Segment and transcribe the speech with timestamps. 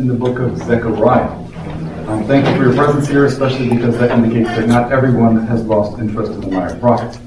[0.00, 1.30] in the book of Zechariah.
[2.08, 5.62] Um, thank you for your presence here, especially because that indicates that not everyone has
[5.64, 7.18] lost interest in the minor prophets.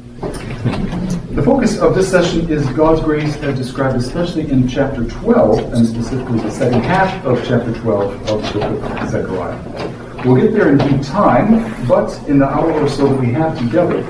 [1.36, 5.86] The focus of this session is God's grace as described especially in chapter 12, and
[5.86, 10.26] specifically the second half of chapter 12 of the book of Zechariah.
[10.26, 13.56] We'll get there in due time, but in the hour or so that we have
[13.60, 14.04] together,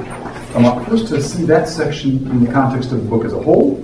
[0.55, 3.41] I want first to see that section in the context of the book as a
[3.41, 3.83] whole,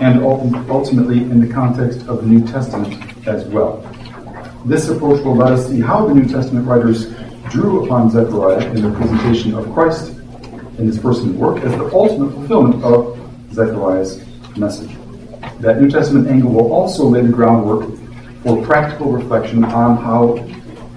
[0.00, 3.82] and ultimately in the context of the New Testament as well.
[4.68, 7.06] This approach will let us see how the New Testament writers
[7.48, 10.10] drew upon Zechariah in their presentation of Christ
[10.76, 13.18] in his person work as the ultimate fulfillment of
[13.50, 14.22] Zechariah's
[14.58, 14.90] message.
[15.60, 17.88] That New Testament angle will also lay the groundwork
[18.42, 20.46] for practical reflection on how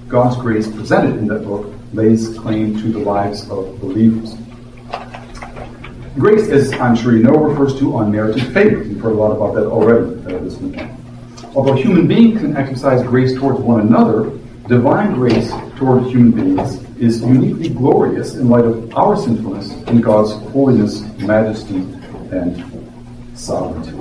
[0.10, 4.36] God's grace presented in that book lays claim to the lives of believers.
[6.16, 8.84] Grace, as I'm sure you know, refers to unmerited favor.
[8.84, 11.01] You've heard a lot about that already uh, this weekend.
[11.54, 14.32] Although human beings can exercise grace towards one another,
[14.70, 20.32] divine grace toward human beings is uniquely glorious in light of our sinfulness and God's
[20.54, 21.80] holiness, majesty,
[22.32, 22.64] and
[23.36, 23.98] sovereignty.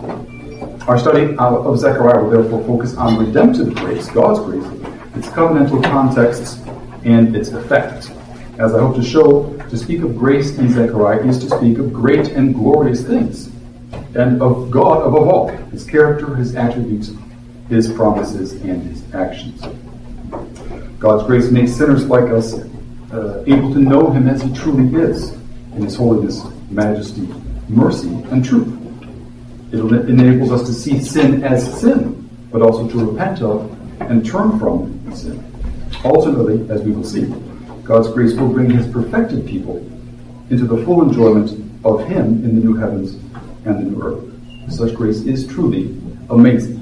[0.87, 4.67] Our study of Zechariah will therefore focus on redemptive grace, God's grace,
[5.17, 6.61] its covenantal contexts,
[7.05, 8.11] and its effects.
[8.61, 11.93] As I hope to show, to speak of grace in Zechariah is to speak of
[11.93, 13.51] great and glorious things,
[14.15, 17.11] and of God above all, his character, his attributes,
[17.71, 19.63] his promises, and his actions.
[20.99, 22.55] God's grace makes sinners like us
[23.13, 25.31] uh, able to know him as he truly is
[25.75, 27.27] in his holiness, majesty,
[27.69, 28.77] mercy, and truth.
[29.73, 34.59] It enables us to see sin as sin, but also to repent of and turn
[34.59, 35.43] from sin.
[36.05, 37.33] Ultimately, as we will see,
[37.85, 39.77] God's grace will bring his perfected people
[40.51, 41.51] into the full enjoyment
[41.85, 43.15] of him in the new heavens
[43.65, 44.73] and the new earth.
[44.73, 45.97] Such grace is truly
[46.31, 46.80] amazing.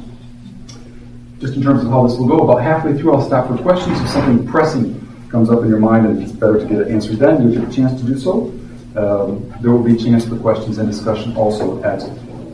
[1.38, 4.00] Just in terms of how this will go, about halfway through I'll stop for questions.
[4.00, 4.94] If something pressing
[5.30, 7.70] comes up in your mind and it's better to get it answered then, you'll get
[7.70, 8.52] a chance to do so.
[8.96, 12.02] Um, there will be a chance for questions and discussion also at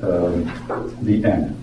[0.03, 0.45] um,
[1.03, 1.57] the end.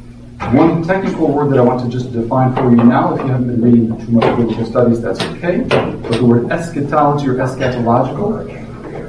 [0.58, 3.48] One technical word that I want to just define for you now, if you haven't
[3.48, 5.60] been reading too much biblical studies, that's okay.
[5.60, 8.50] But the word eschatology or eschatological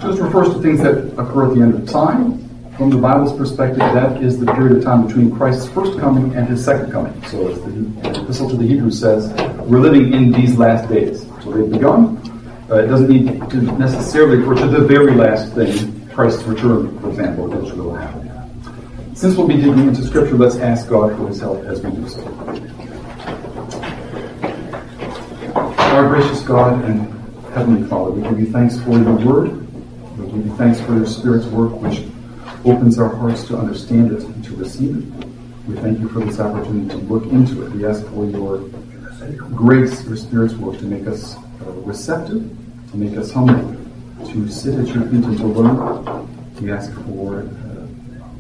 [0.03, 2.42] just refers to things that occur at the end of time.
[2.77, 6.49] From the Bible's perspective, that is the period of time between Christ's first coming and
[6.49, 7.13] his second coming.
[7.25, 9.31] So as the Epistle to the Hebrews says,
[9.67, 11.27] we're living in these last days.
[11.43, 12.17] So they've begun.
[12.71, 17.11] Uh, it doesn't need to necessarily refer to the very last thing, Christ's return, for
[17.11, 18.31] example, which will happen.
[19.15, 22.09] Since we'll be digging into Scripture, let's ask God for His help as we do
[22.09, 22.25] so.
[25.77, 27.01] Our gracious God and
[27.53, 29.51] Heavenly Father, we give you thanks for your word.
[30.17, 32.03] We give you thanks for your Spirit's work, which
[32.65, 35.29] opens our hearts to understand it and to receive it.
[35.69, 37.73] We thank you for this opportunity to look into it.
[37.73, 38.59] We ask for your
[39.55, 42.43] grace, your Spirit's work, to make us uh, receptive,
[42.91, 43.77] to make us humble,
[44.27, 46.29] to sit at your feet and to learn.
[46.61, 47.49] We ask for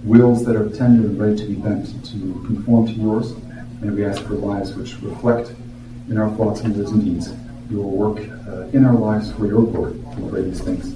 [0.04, 3.32] wills that are tender and ready to be bent to conform to yours.
[3.82, 5.52] And we ask for lives which reflect
[6.08, 7.32] in our thoughts and deeds
[7.70, 9.92] your work uh, in our lives for your glory.
[9.92, 10.94] We pray these things.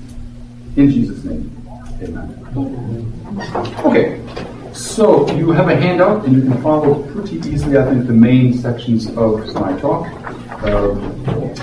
[0.77, 1.56] In Jesus' name,
[2.03, 3.83] amen.
[3.85, 4.21] Okay,
[4.73, 8.55] so you have a handout and you can follow pretty easily, I think, the main
[8.55, 10.07] sections of my talk.
[10.63, 11.23] Um,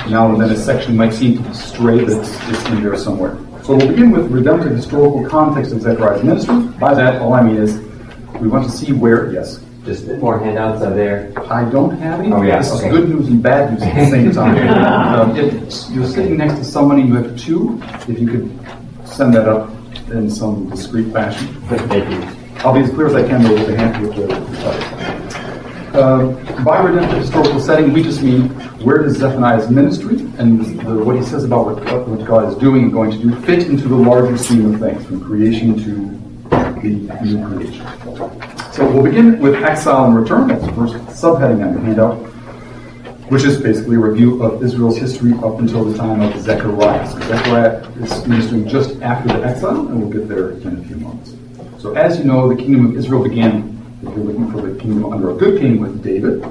[0.10, 3.38] now and then a section might seem to stray, but it's, it's in there somewhere.
[3.64, 6.62] So we'll begin with redemptive historical context of Zechariah's ministry.
[6.80, 7.80] By that, all I mean is
[8.40, 9.64] we want to see where, yes.
[9.86, 11.34] Just more handouts are there.
[11.52, 12.32] I don't have any.
[12.32, 12.60] Oh, yeah.
[12.60, 12.88] This okay.
[12.88, 14.68] is good news and bad news at the same time.
[15.20, 19.48] um, if you're sitting next to somebody you have two, if you could send that
[19.48, 19.70] up
[20.13, 21.47] in some discreet fashion.
[21.68, 22.44] Thank you.
[22.59, 25.44] I'll be as clear as I can though, with the hand with the
[25.94, 28.50] uh, by redemptive historical setting, we just mean
[28.81, 32.85] where does Zephaniah's ministry and the, what he says about what, what, God is doing
[32.85, 36.23] and going to do fit into the larger scheme of things, from creation to
[36.81, 37.85] the new creation.
[38.72, 40.47] So we'll begin with exile and return.
[40.47, 42.33] That's the first subheading on the handout,
[43.34, 47.09] which is basically a review of Israel's history up until the time of Zechariah.
[47.09, 50.97] So Zechariah is ministering just after the exile, and we'll get there in a few
[50.97, 51.34] moments.
[51.82, 55.12] So as you know, the kingdom of Israel began if you're looking for the kingdom
[55.12, 56.44] under a good king with David.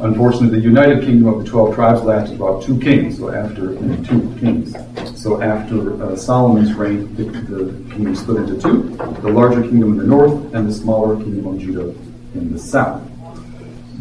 [0.00, 3.74] Unfortunately, the united kingdom of the 12 tribes lasted about two kings, so after
[4.04, 4.76] two kings.
[5.18, 9.96] So after uh, Solomon's reign, the, the kingdom split into two, the larger kingdom in
[9.96, 11.88] the north and the smaller kingdom of Judah
[12.34, 13.02] in the south.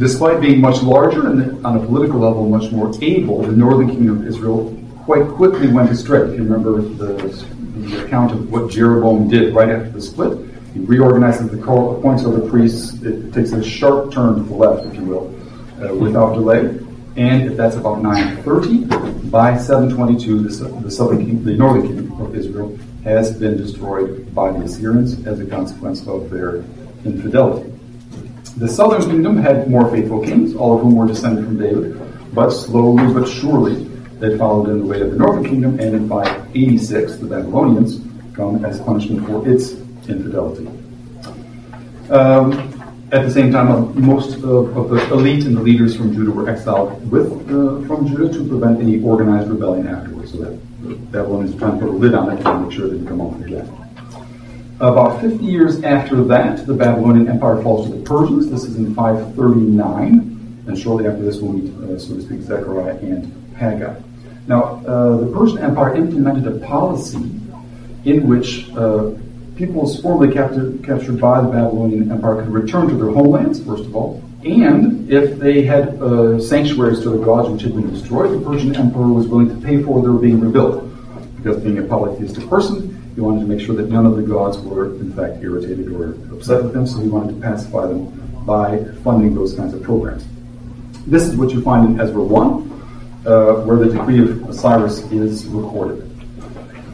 [0.01, 4.21] Despite being much larger and on a political level much more able, the northern kingdom
[4.21, 4.75] of Israel
[5.05, 6.21] quite quickly went astray.
[6.21, 7.13] If you remember the,
[7.75, 10.39] the account of what Jeroboam did right after the split,
[10.73, 12.99] he reorganizes the cult, appoints other priests.
[13.03, 15.27] It takes a sharp turn to the left, if you will,
[15.79, 16.79] uh, without delay.
[17.15, 22.35] And if that's about 930, by 722, the, the southern king, the northern kingdom of
[22.35, 26.63] Israel has been destroyed by the Assyrians as a consequence of their
[27.05, 27.70] infidelity.
[28.57, 31.99] The southern kingdom had more faithful kings, all of whom were descended from David,
[32.33, 33.85] but slowly but surely
[34.19, 38.01] they followed in the way of the northern kingdom, and in 586, the Babylonians
[38.33, 39.71] come as punishment for its
[40.07, 40.67] infidelity.
[42.09, 42.53] Um,
[43.11, 46.49] at the same time, most of, of, the elite and the leaders from Judah were
[46.49, 50.31] exiled with uh, from Judah to prevent any organized rebellion afterwards.
[50.31, 52.91] So that Babylonians are trying to put a lid on it and make sure it
[52.91, 53.67] didn't come off again.
[54.81, 58.49] About 50 years after that, the Babylonian Empire falls to the Persians.
[58.49, 62.97] This is in 539, and shortly after this, we'll meet, uh, so to speak, Zechariah
[62.97, 63.93] and Haggai.
[64.47, 67.29] Now, uh, the Persian Empire implemented a policy
[68.05, 69.11] in which uh,
[69.55, 73.95] peoples formerly captured, captured by the Babylonian Empire could return to their homelands, first of
[73.95, 78.43] all, and if they had uh, sanctuaries to the gods which had been destroyed, the
[78.43, 80.87] Persian emperor was willing to pay for their being rebuilt.
[81.35, 84.57] Because being a polytheistic person, he wanted to make sure that none of the gods
[84.59, 88.09] were, in fact, irritated or upset with them, so he wanted to pacify them
[88.45, 90.25] by funding those kinds of programs.
[91.07, 92.71] This is what you find in Ezra 1,
[93.25, 96.07] uh, where the decree of Cyrus is recorded.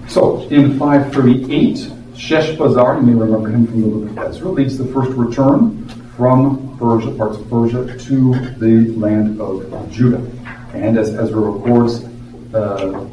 [0.08, 4.88] So, in 538, Sheshbazzar, you may remember him from the book of Ezra, leads the
[4.88, 10.26] first return from Persia, parts of Persia, to the land of Judah.
[10.74, 12.06] And as Ezra records,
[12.54, 13.06] uh,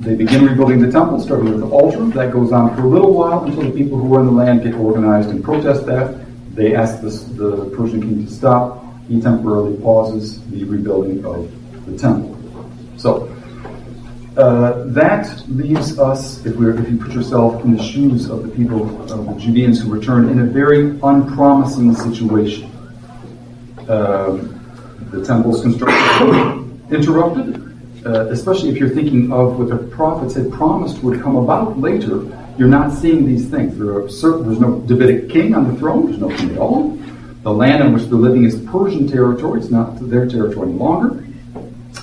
[0.00, 2.04] they begin rebuilding the temple, starting with the altar.
[2.06, 4.62] That goes on for a little while until the people who are in the land
[4.62, 6.24] get organized and protest that.
[6.54, 8.84] They ask this, the Persian king to stop.
[9.08, 11.50] He temporarily pauses the rebuilding of
[11.86, 12.34] the temple.
[12.96, 13.32] So,
[14.36, 19.02] uh, that leaves us, if, if you put yourself in the shoes of the people,
[19.10, 22.70] of the Judeans who return, in a very unpromising situation.
[23.88, 24.52] Um,
[25.10, 27.65] the temple's construction interrupted,
[28.06, 32.22] uh, especially if you're thinking of what the prophets had promised would come about later.
[32.56, 33.76] You're not seeing these things.
[33.76, 36.06] There certain, there's no Davidic king on the throne.
[36.06, 36.96] There's no king at all.
[37.42, 39.60] The land in which they're living is Persian territory.
[39.60, 41.24] It's not their territory any longer.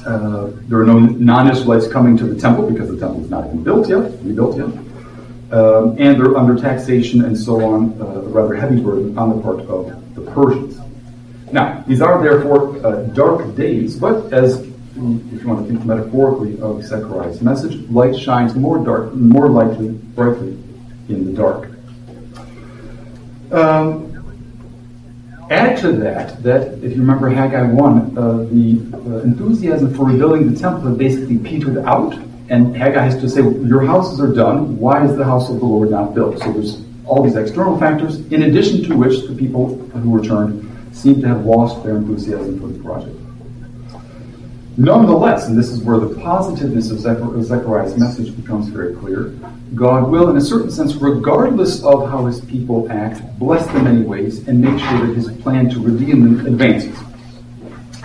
[0.05, 3.63] Uh, there are no non-Israelites coming to the temple because the temple is not even
[3.63, 4.67] built yet, rebuilt yet.
[5.51, 9.61] Um, and they're under taxation and so on, uh, rather heavy burden on the part
[9.61, 10.79] of the Persians.
[11.51, 14.72] Now, these are therefore uh, dark days, but as
[15.33, 19.89] if you want to think metaphorically of Zechariah's message, light shines more dark, more lightly,
[19.89, 20.57] brightly
[21.09, 21.69] in the dark.
[23.51, 24.13] Um,
[25.49, 30.51] Add to that, that if you remember Haggai 1, uh, the uh, enthusiasm for rebuilding
[30.51, 32.15] the temple had basically petered out,
[32.49, 35.65] and Haggai has to say, Your houses are done, why is the house of the
[35.65, 36.39] Lord not built?
[36.39, 41.21] So there's all these external factors, in addition to which the people who returned seem
[41.21, 43.22] to have lost their enthusiasm for the project.
[44.75, 49.25] Nonetheless, and this is where the positiveness of Zechariah's message becomes very clear,
[49.75, 54.47] God will, in a certain sense, regardless of how his people act, bless them anyways
[54.47, 56.97] and make sure that his plan to redeem them advances.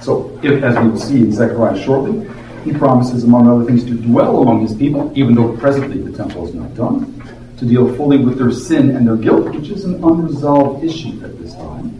[0.02, 2.28] So, if, as we will see in Zechariah shortly,
[2.64, 6.46] he promises, among other things, to dwell among his people, even though presently the temple
[6.46, 7.14] is not done,
[7.56, 11.38] to deal fully with their sin and their guilt, which is an unresolved issue at
[11.38, 11.97] this time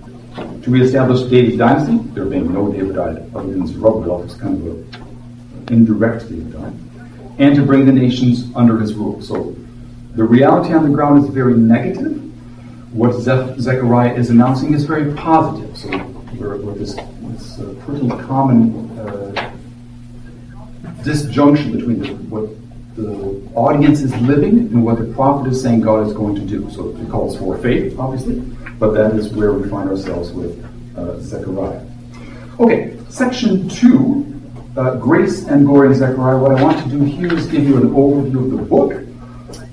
[0.69, 5.69] to reestablish David's dynasty, there being no Davidite other than Zerubbabel, who's kind of an
[5.69, 6.79] indirect Davidite,
[7.39, 9.21] and to bring the nations under his rule.
[9.23, 9.57] So
[10.15, 12.17] the reality on the ground is very negative.
[12.93, 15.77] What Zechariah is announcing is very positive.
[15.77, 15.89] So
[16.35, 19.53] we're, we're this, this uh, pretty common uh,
[21.03, 22.51] disjunction between the, what
[22.97, 26.69] the audience is living and what the prophet is saying God is going to do.
[26.71, 28.43] So it calls for faith, obviously,
[28.79, 30.65] but that is where we find ourselves with
[30.97, 31.85] uh, Zechariah.
[32.61, 34.41] Okay, section two,
[34.77, 36.39] uh, grace and glory in Zechariah.
[36.39, 39.05] What I want to do here is give you an overview of the book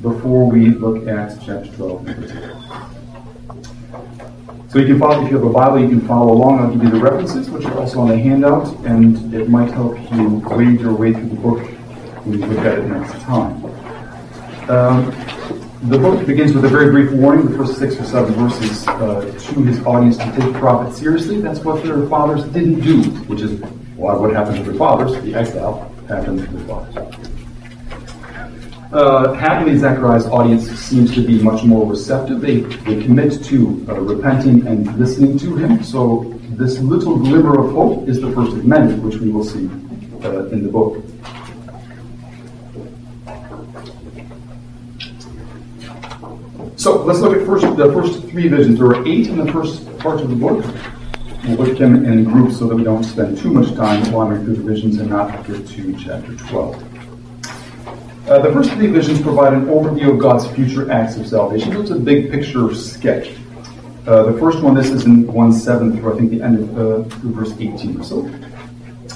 [0.02, 2.62] before we look at chapter 12 in particular.
[4.70, 6.60] So you can follow, if you have a Bible, you can follow along.
[6.60, 9.96] I'll give you the references, which are also on the handout, and it might help
[10.12, 11.60] you wade your way through the book
[12.26, 13.64] when you look at it next time.
[14.70, 18.88] Um, the book begins with a very brief warning, the first six or seven verses,
[18.88, 21.42] uh, to his audience to take prophet seriously.
[21.42, 23.60] That's what their fathers didn't do, which is
[23.96, 27.30] why what happened to their fathers, the exile, happened to their fathers.
[28.92, 32.40] Uh, happily, Zechariah's audience seems to be much more receptive.
[32.40, 35.84] They, they commit to uh, repenting and listening to him.
[35.84, 39.66] So, this little glimmer of hope is the first of many, which we will see
[40.24, 41.04] uh, in the book.
[46.86, 48.78] So let's look at first the first three visions.
[48.78, 50.64] There are eight in the first part of the book.
[51.44, 54.46] We'll look at them in groups so that we don't spend too much time wandering
[54.46, 58.30] through the visions and not get to chapter 12.
[58.30, 61.76] Uh, the first three visions provide an overview of God's future acts of salvation.
[61.76, 63.34] It's a big picture sketch.
[64.06, 66.78] Uh, the first one, this is in 1 7 through I think the end of
[66.78, 67.00] uh,
[67.30, 68.45] verse 18 or so.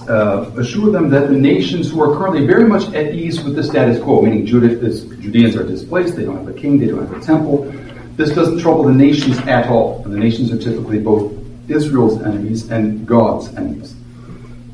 [0.10, 3.64] Uh, assure them that the nations who are currently very much at ease with the
[3.64, 7.24] status quo, meaning Judeans are displaced, they don't have a king, they don't have a
[7.24, 7.72] temple,
[8.16, 10.02] this doesn't trouble the nations at all.
[10.04, 11.32] And the nations are typically both
[11.70, 13.94] Israel's enemies and God's enemies.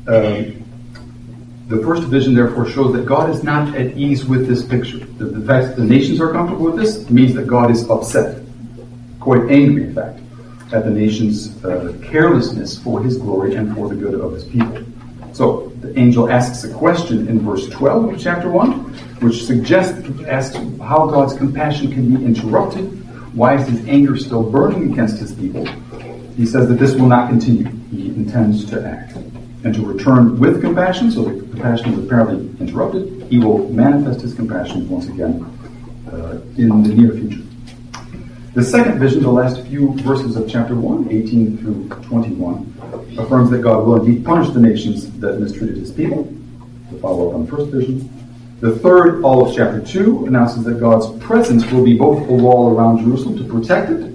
[0.08, 0.64] Um,
[1.68, 4.98] the first vision, therefore, shows that God is not at ease with this picture.
[4.98, 8.42] The, the fact that the nations are comfortable with this means that God is upset,
[9.20, 10.18] quite angry, in fact,
[10.72, 14.82] at the nation's uh, carelessness for his glory and for the good of his people.
[15.36, 18.70] So the angel asks a question in verse 12 of chapter 1,
[19.20, 22.96] which suggests asks how God's compassion can be interrupted
[23.36, 25.66] why is his anger still burning against his people?
[26.38, 27.66] He says that this will not continue.
[27.90, 31.10] He intends to act and to return with compassion.
[31.10, 33.26] So the compassion is apparently interrupted.
[33.28, 35.44] He will manifest his compassion once again
[36.10, 37.42] uh, in the near future.
[38.54, 42.75] The second vision, the last few verses of chapter 1, 18 through 21,
[43.18, 46.32] affirms that God will indeed punish the nations that mistreated his people.
[46.90, 48.08] To follow up on the first vision,
[48.60, 52.74] the third, all of chapter 2, announces that God's presence will be both a wall
[52.74, 54.12] around Jerusalem to protect it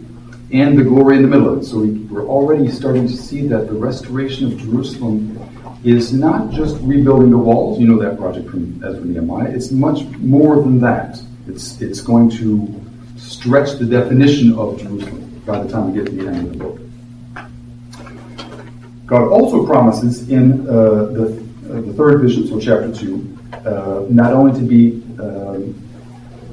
[0.52, 1.66] and the glory in the middle of it.
[1.66, 5.38] So we, are already starting to see that the restoration of Jerusalem
[5.84, 7.80] is not just rebuilding the walls.
[7.80, 9.50] You know that project from Ezra Nehemiah.
[9.50, 11.22] It's much more than that.
[11.48, 12.82] It's, it's going to
[13.18, 16.64] stretch the definition of Jerusalem by the time we get to the end of the
[16.64, 16.81] book.
[19.12, 24.32] God also promises in uh, the, uh, the third vision, so chapter 2, uh, not
[24.32, 25.76] only to be um,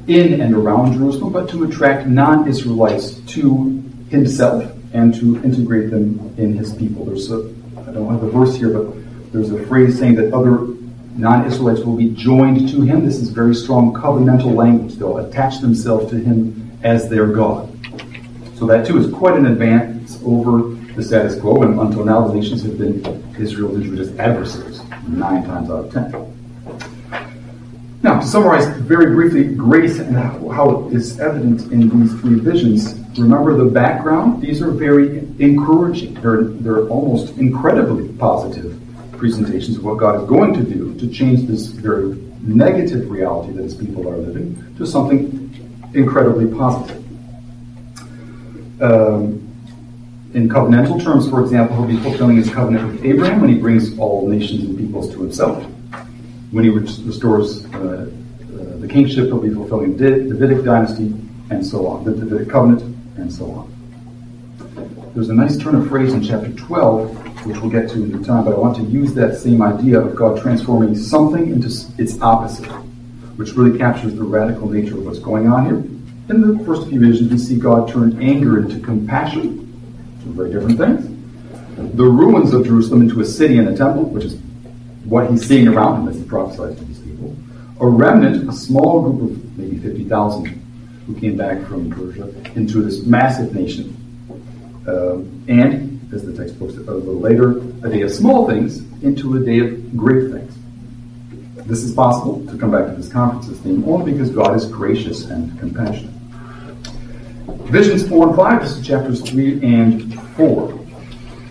[0.09, 6.35] in and around Jerusalem, but to attract non Israelites to himself and to integrate them
[6.37, 7.05] in his people.
[7.05, 7.49] There's a,
[7.87, 10.67] I don't have the verse here, but there's a phrase saying that other
[11.15, 13.07] non Israelites will be joined to him.
[13.07, 14.97] This is very strong covenantal language.
[14.97, 17.71] They'll attach themselves to him as their God.
[18.57, 22.35] So that too is quite an advance over the status quo, and until now the
[22.35, 23.01] nations have been
[23.39, 26.11] Israel's and Judah's adversaries, nine times out of ten.
[28.03, 32.99] Now, to summarize very briefly, grace and how it is evident in these three visions,
[33.17, 34.43] remember the background?
[34.43, 36.15] These are very encouraging.
[36.15, 38.81] They're, they're almost incredibly positive
[39.13, 43.63] presentations of what God is going to do to change this very negative reality that
[43.63, 45.21] his people are living to something
[45.95, 47.05] incredibly positive.
[48.81, 49.38] Um,
[50.39, 53.99] in covenantal terms, for example, he'll be fulfilling his covenant with Abraham when he brings
[53.99, 55.65] all nations and peoples to himself
[56.51, 58.09] when he restores uh, uh,
[58.79, 61.15] the kingship, he'll be fulfilling the Davidic dynasty,
[61.51, 62.83] and so on, the Davidic covenant,
[63.17, 65.13] and so on.
[65.15, 68.25] There's a nice turn of phrase in chapter 12, which we'll get to in due
[68.25, 71.69] time, but I want to use that same idea of God transforming something into
[71.99, 72.67] its opposite,
[73.37, 75.77] which really captures the radical nature of what's going on here.
[76.35, 79.68] In the first few visions, we see God turn anger into compassion,
[80.23, 81.95] two very different things.
[81.97, 84.37] The ruins of Jerusalem into a city and a temple, which is
[85.05, 87.37] what he's seeing around him as he prophesies to these people.
[87.81, 90.47] A remnant, a small group of maybe 50,000
[91.07, 93.95] who came back from Persia into this massive nation.
[94.87, 98.79] Um, and, as the text puts it a little later, a day of small things
[99.03, 100.55] into a day of great things.
[101.67, 105.27] This is possible, to come back to this conference's theme, only because God is gracious
[105.27, 106.18] and compassionate.
[107.71, 110.69] Visions 4 and 5, this is chapters 3 and 4.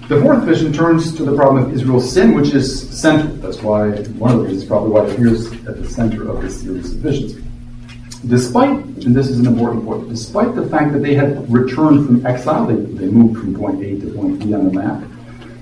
[0.07, 3.35] The fourth vision turns to the problem of Israel's sin, which is central.
[3.35, 6.59] That's why, one of the reasons probably why it appears at the center of this
[6.61, 7.35] series of visions.
[8.25, 12.25] Despite, and this is an important point, despite the fact that they had returned from
[12.25, 15.03] exile, they, they moved from point A to point B on the map,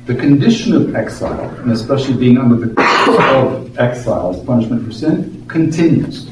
[0.06, 4.94] the condition of exile, and especially being under the curse of exile as punishment for
[4.94, 6.30] sin, continues.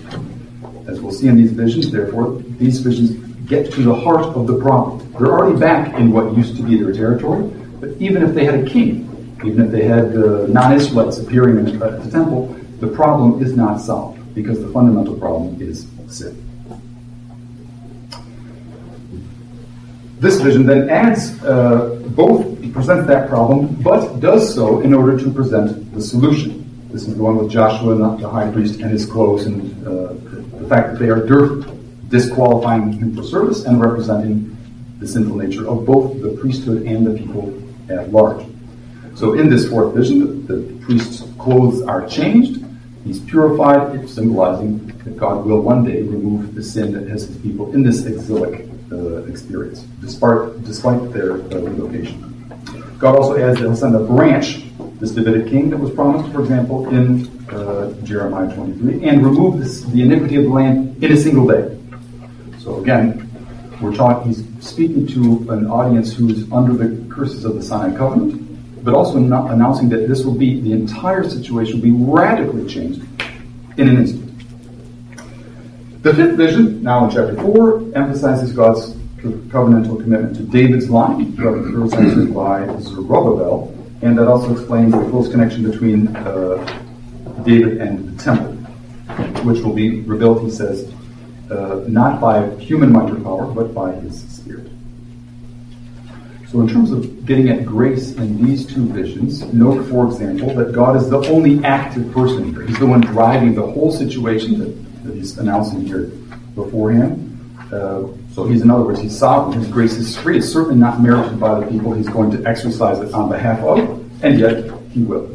[0.88, 4.58] As we'll see in these visions, therefore, these visions get to the heart of the
[4.60, 5.12] problem.
[5.14, 7.44] They're already back in what used to be their territory,
[7.80, 9.10] but even if they had a king,
[9.46, 13.80] even if they had uh, non-Israelites appearing in the, the temple, the problem is not
[13.80, 16.40] solved because the fundamental problem is sin.
[20.20, 25.32] This vision then adds uh, both presents that problem, but does so in order to
[25.32, 26.64] present the solution.
[26.90, 30.14] This is the one with Joshua, not the high priest, and his clothes, and uh,
[30.60, 31.26] the fact that they are
[32.10, 34.56] disqualifying him for service and representing
[35.00, 37.54] the sinful nature of both the priesthood and the people
[37.90, 38.46] at large.
[39.16, 42.62] So in this fourth vision, the, priest's clothes are changed.
[43.06, 47.74] He's purified, symbolizing that God will one day remove the sin that has his people
[47.74, 52.30] in this exilic uh, experience, despite, despite their uh, relocation.
[52.98, 54.64] God also adds that he'll send a branch,
[55.00, 59.82] this Davidic king that was promised, for example, in uh, Jeremiah 23, and remove this,
[59.84, 61.73] the iniquity of the land in a single day.
[62.64, 63.30] So again,
[63.82, 68.86] we're talking, he's speaking to an audience who's under the curses of the Sinai covenant,
[68.86, 73.02] but also announcing that this will be, the entire situation will be radically changed
[73.78, 74.32] in an instant.
[76.04, 82.34] The fifth vision, now in chapter 4, emphasizes God's covenantal commitment to David's line, represented
[82.34, 86.82] by Zerubbabel, and that also explains the close connection between uh,
[87.44, 88.54] David and the temple,
[89.44, 90.94] which will be rebuilt, he says,
[91.52, 94.70] uh, not by human might or power, but by his spirit.
[96.50, 100.72] So, in terms of getting at grace in these two visions, note, for example, that
[100.72, 102.62] God is the only active person here.
[102.62, 106.12] He's the one driving the whole situation that, that he's announcing here
[106.54, 107.30] beforehand.
[107.72, 109.60] Uh, so he's, in other words, he's sovereign.
[109.60, 110.38] His grace is free.
[110.38, 114.24] It's certainly not merited by the people he's going to exercise it on behalf of,
[114.24, 115.33] and yet he will.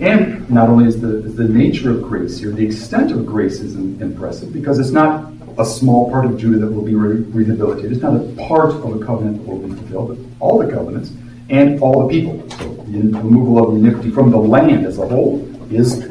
[0.00, 3.60] And not only is the, is the nature of grace here, the extent of grace
[3.60, 7.92] is impressive because it's not a small part of Judah that will be re- rehabilitated.
[7.92, 11.12] It's not a part of the covenant that will be fulfilled, but all the covenants
[11.50, 12.48] and all the people.
[12.50, 16.10] So the removal of iniquity from the land as a whole is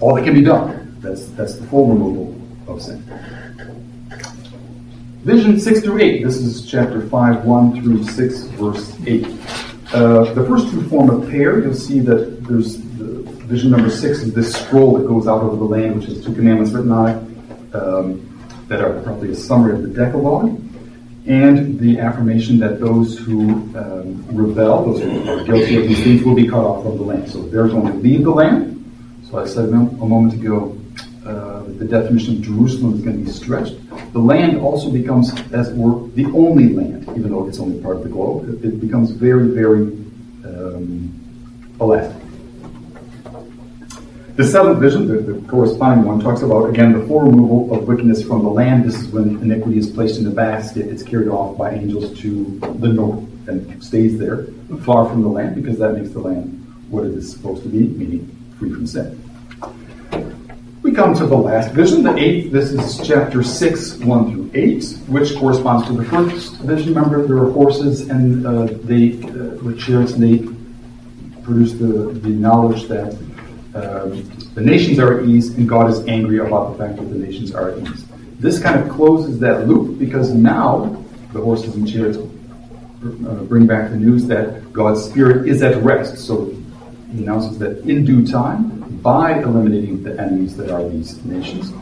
[0.00, 0.96] all that can be done.
[1.00, 2.36] That's, that's the full removal
[2.66, 3.00] of sin.
[5.22, 6.24] Vision 6 through 8.
[6.24, 9.24] This is chapter 5, 1 through 6, verse 8.
[9.92, 11.60] Uh, the first two form a pair.
[11.60, 15.56] You'll see that there's the vision number 6 is this scroll that goes out over
[15.56, 19.74] the land, which has two commandments written on it um, that are probably a summary
[19.74, 20.58] of the Decalogue.
[21.24, 26.24] And the affirmation that those who um, rebel, those who are guilty of these things,
[26.24, 27.30] will be cut off from the land.
[27.30, 28.68] So they're going to leave the land.
[29.30, 30.76] So I said a moment ago,
[31.24, 33.76] uh, the definition of Jerusalem is going to be stretched.
[34.12, 37.96] The land also becomes, as it were, the only land, even though it's only part
[37.96, 38.48] of the globe.
[38.48, 39.82] It, it becomes very, very
[40.44, 42.21] um, elastic.
[44.34, 48.22] The seventh vision, the, the, corresponding one, talks about, again, the full removal of wickedness
[48.22, 48.82] from the land.
[48.82, 50.86] This is when iniquity is placed in a basket.
[50.86, 54.46] It's carried off by angels to the north and stays there,
[54.84, 56.48] far from the land, because that makes the land
[56.88, 59.18] what it is supposed to be, meaning free from sin.
[60.82, 62.52] We come to the last vision, the eighth.
[62.52, 66.94] This is chapter 6, 1 through 8, which corresponds to the first vision.
[66.94, 72.30] Remember, there are horses and uh, they, uh, with chariots, and they produce the, the
[72.30, 73.14] knowledge that
[73.74, 77.18] um, the nations are at ease and God is angry about the fact that the
[77.18, 78.04] nations are at ease.
[78.38, 83.90] This kind of closes that loop because now the horses and chariots uh, bring back
[83.90, 86.18] the news that God's Spirit is at rest.
[86.18, 86.46] So
[87.12, 91.72] he announces that in due time, by eliminating the enemies that are these nations.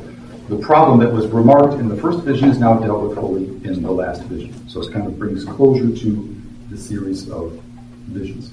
[0.48, 3.82] The problem that was remarked in the first vision is now dealt with fully in
[3.82, 4.68] the last vision.
[4.68, 7.52] So it kind of brings closure to the series of
[8.08, 8.50] visions.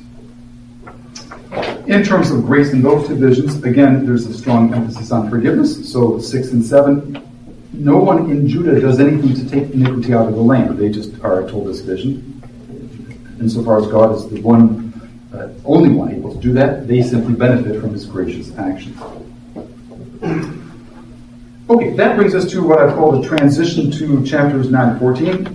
[1.87, 5.91] In terms of grace in those two visions, again, there's a strong emphasis on forgiveness.
[5.91, 7.23] So six and seven,
[7.71, 10.77] no one in Judah does anything to take iniquity out of the land.
[10.77, 12.33] They just are told this vision.
[13.39, 14.87] Insofar as God is the one
[15.33, 16.87] uh, only one able to do that.
[16.87, 18.99] They simply benefit from his gracious actions.
[21.69, 25.45] Okay, that brings us to what I've called a transition to chapters 9 and 14,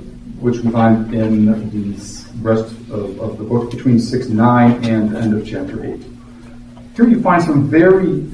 [0.41, 1.57] which we find in the
[2.43, 6.01] rest of, of the book between 6 and 9 and the end of chapter 8.
[6.97, 8.27] Here you find some very,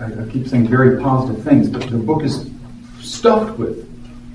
[0.00, 2.50] I keep saying very positive things, but the book is
[3.00, 3.88] stuffed with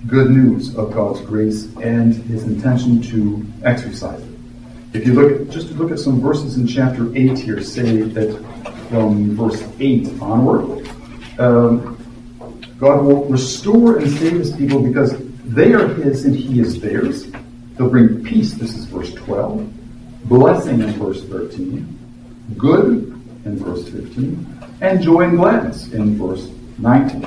[0.08, 4.30] good news of God's grace and his intention to exercise it.
[4.94, 8.42] If you look at, just look at some verses in chapter 8 here, say that
[8.90, 10.90] from verse 8 onward,
[11.40, 11.98] um,
[12.80, 17.32] God will restore and save his people because they are his and he is theirs.
[17.78, 19.72] He'll bring peace, this is verse 12,
[20.24, 27.24] blessing in verse 13, good in verse 15, and joy and gladness in verse 19.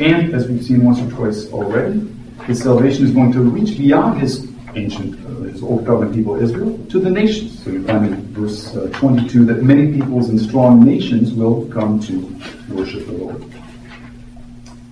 [0.00, 2.06] And as we've seen once or twice already,
[2.44, 6.78] his salvation is going to reach beyond his ancient, uh, his old covenant people Israel,
[6.90, 7.64] to the nations.
[7.64, 12.00] So you find in verse uh, 22 that many peoples and strong nations will come
[12.00, 13.42] to worship the Lord.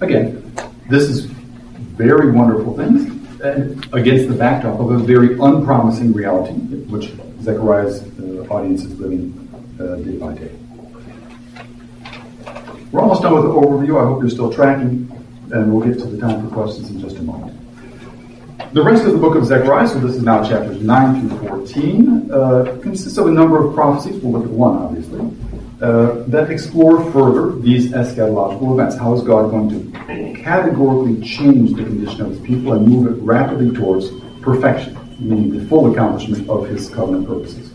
[0.01, 0.55] Again,
[0.89, 8.03] this is very wonderful things against the backdrop of a very unpromising reality, which Zechariah's
[8.21, 9.37] uh, audience is living
[9.81, 10.53] uh, day by day.
[12.93, 14.01] We're almost done with the overview.
[14.01, 15.11] I hope you're still tracking,
[15.51, 17.59] and we'll get to the time for questions in just a moment.
[18.73, 22.31] The rest of the book of Zechariah, so this is now chapters 9 through 14,
[22.31, 24.23] uh, consists of a number of prophecies.
[24.23, 25.21] We'll look at one, obviously,
[25.83, 28.97] uh, that explore further these eschatological events.
[28.97, 29.92] How is God going to
[30.43, 34.99] categorically change the condition of his people and move it rapidly towards perfection?
[35.23, 37.73] meaning the full accomplishment of his covenant purposes.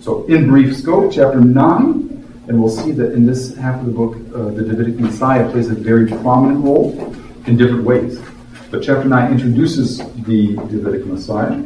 [0.00, 3.92] So, in brief scope, chapter 9, and we'll see that in this half of the
[3.92, 7.14] book, uh, the Davidic Messiah plays a very prominent role
[7.46, 8.20] in different ways.
[8.70, 11.56] But chapter 9 introduces the Davidic Messiah,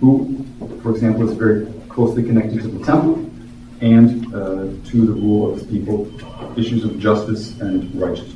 [0.00, 0.44] who,
[0.82, 3.30] for example, is very closely connected to the temple
[3.80, 6.10] and uh, to the rule of his people,
[6.58, 8.35] issues of justice and righteousness.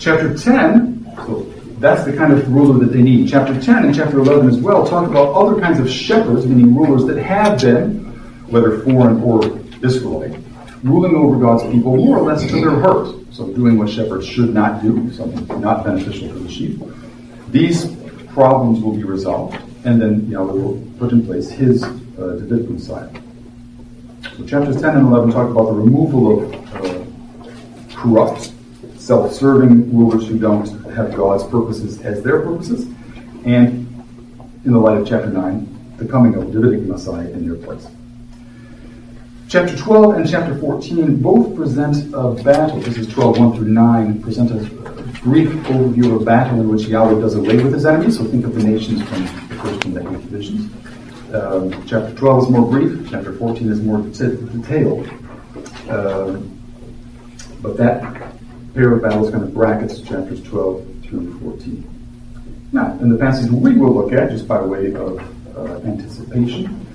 [0.00, 1.42] Chapter 10, so
[1.78, 3.28] that's the kind of ruler that they need.
[3.28, 7.04] Chapter 10 and chapter 11 as well talk about other kinds of shepherds, meaning rulers
[7.04, 8.06] that have been,
[8.48, 9.44] whether foreign or
[9.82, 10.40] Israelite,
[10.82, 13.14] ruling over God's people more or less to their hurt.
[13.30, 16.80] So doing what shepherds should not do, something not beneficial to the sheep.
[17.48, 17.94] These
[18.28, 21.88] problems will be resolved, and then Yahweh will put in place his uh,
[22.38, 23.10] Davidic Messiah.
[24.38, 28.54] So chapters 10 and 11 talk about the removal of uh, corrupt,
[29.10, 32.86] self-serving rulers who don't have God's purposes as their purposes,
[33.44, 33.64] and
[34.64, 37.88] in the light of chapter 9, the coming of Davidic Messiah in their place.
[39.48, 42.78] Chapter 12 and chapter 14 both present a battle.
[42.78, 44.64] This is 12, 1 through 9, present a
[45.24, 48.16] brief overview of a battle in which Yahweh does away with his enemies.
[48.16, 50.72] So think of the nations from the first and eighth divisions.
[51.34, 55.08] Um, chapter 12 is more brief, chapter 14 is more detailed.
[55.88, 56.56] Um,
[57.60, 58.29] but that
[58.74, 62.68] pair of battles kind of brackets chapters 12 through 14.
[62.72, 65.18] Now, in the passage we will look at, just by way of
[65.56, 66.86] uh, anticipation,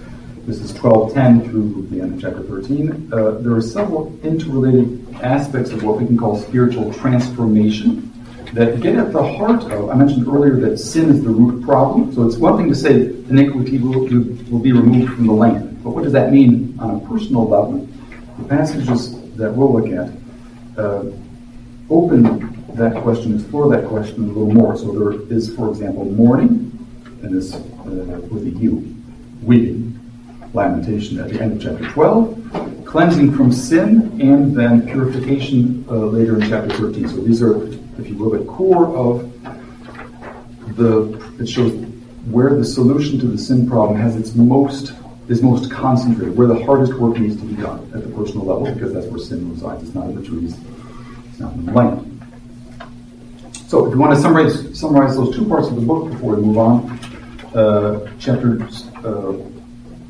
[0.45, 3.11] this is 1210 through the end of chapter 13.
[3.11, 8.11] Uh, there are several interrelated aspects of what we can call spiritual transformation
[8.53, 12.13] that get at the heart of, I mentioned earlier that sin is the root problem.
[12.13, 14.01] So it's one thing to say iniquity will,
[14.49, 15.83] will be removed from the land.
[15.83, 17.89] But what does that mean on a personal level?
[18.38, 21.05] The passages that we'll look at uh,
[21.89, 24.78] open that question, explore that question a little more.
[24.78, 26.71] So there is, for example, mourning,
[27.24, 27.60] and this uh,
[28.30, 28.95] with a U,
[29.41, 30.00] weeping,
[30.54, 36.39] lamentation at the end of chapter 12, cleansing from sin, and then purification uh, later
[36.41, 37.10] in chapter 13.
[37.10, 37.56] So these are
[37.98, 39.32] if you will, the core of
[40.76, 41.71] the, it shows
[42.30, 44.93] where the solution to the sin problem has its most,
[45.30, 48.74] is most concentrated, where the hardest work needs to be done at the personal level,
[48.74, 49.84] because that's where sin resides.
[49.84, 50.58] It's not in the trees,
[51.39, 52.12] land.
[53.67, 56.41] So, if you want to summarize, summarize those two parts of the book before we
[56.41, 57.00] move on,
[57.56, 59.34] uh, chapters uh,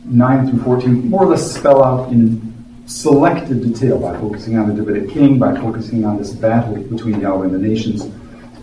[0.05, 2.53] 9 through 14 more or less spell out in
[2.85, 7.45] selected detail by focusing on the Davidic king, by focusing on this battle between Yahweh
[7.45, 8.03] and the nations.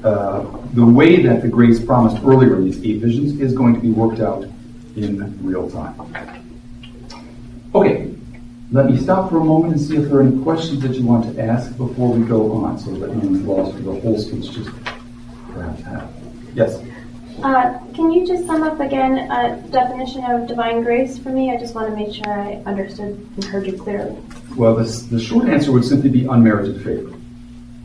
[0.05, 0.45] Uh,
[0.75, 3.91] the way that the grace promised earlier in these eight visions is going to be
[3.91, 4.45] worked out
[4.97, 5.95] in real time.
[7.75, 8.15] Okay,
[8.73, 11.05] let me stop for a moment and see if there are any questions that you
[11.05, 14.19] want to ask before we go on, so that no one's lost for the whole
[14.19, 14.71] speech, just
[15.53, 16.11] perhaps half.
[16.55, 16.83] Yes?
[17.43, 21.51] Uh, can you just sum up again a definition of divine grace for me?
[21.51, 24.17] I just want to make sure I understood and heard you clearly.
[24.57, 27.13] Well, this, the short answer would simply be unmerited favor.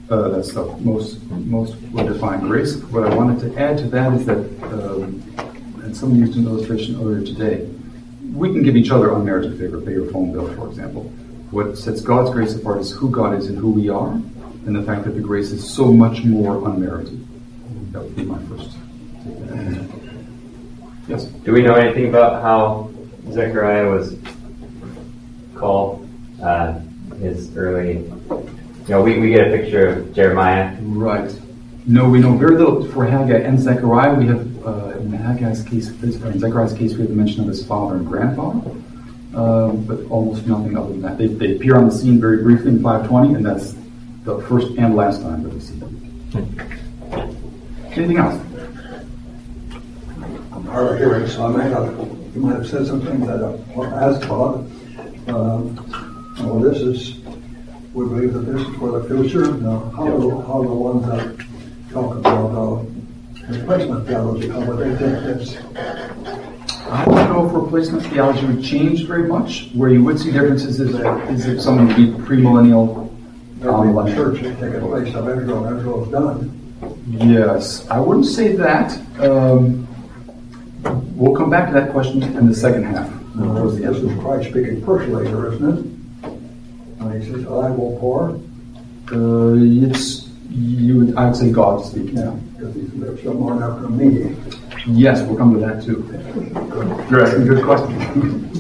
[0.10, 2.78] Uh, that's the most most well-defined grace.
[2.78, 5.22] What I wanted to add to that is that, um,
[5.84, 7.70] and someone used an illustration earlier today,
[8.34, 11.04] we can give each other unmerited favor, pay your phone bill, for example.
[11.52, 14.84] What sets God's grace apart is who God is and who we are, and the
[14.84, 17.26] fact that the grace is so much more unmerited.
[17.94, 18.78] That would be my first
[21.08, 21.24] Yes.
[21.26, 22.92] Do we know anything about how
[23.32, 24.18] Zechariah was
[25.56, 26.08] called?
[26.42, 26.80] Uh,
[27.20, 30.76] his early, you know, we, we get a picture of Jeremiah.
[30.82, 31.34] Right.
[31.86, 34.14] No, we know very little for Haggai and Zechariah.
[34.14, 37.66] We have, uh, in Haggai's case, in Zechariah's case, we have the mention of his
[37.66, 38.70] father and grandfather,
[39.34, 41.18] uh, but almost nothing other than that.
[41.18, 43.76] They, they appear on the scene very briefly in 520, and that's
[44.24, 45.94] the first and last time that we see them.
[47.96, 48.44] Anything else?
[50.66, 51.98] hard hearing, so I may have,
[52.36, 54.66] you might have said something that I asked about.
[55.28, 55.76] Um,
[56.40, 57.20] well, this is,
[57.94, 59.50] we believe that this is for the future.
[59.54, 61.48] Now, how, do, how the ones that
[61.92, 62.97] talk about uh,
[63.50, 65.58] replacement theology, would they take this?
[66.90, 69.70] I don't know if replacement theology would change very much.
[69.74, 73.08] Where you would see differences is, that, is if someone would be premillennial.
[73.66, 75.78] Um, the church is taking the place of Israel.
[75.78, 76.54] Israel's done.
[77.10, 78.98] Yes, I wouldn't say that.
[79.20, 79.88] Um,
[81.16, 83.10] We'll come back to that question in the second half.
[83.38, 85.86] Uh, this is Christ speaking personally here, isn't it?
[87.00, 88.40] And he says, I will pour.
[89.12, 92.18] Uh, it's, you would, I would say God speaking.
[92.18, 94.36] Yeah, because he's lived so long after me.
[94.88, 96.04] Yes, we'll come to that too.
[97.10, 98.60] You're asking good questions.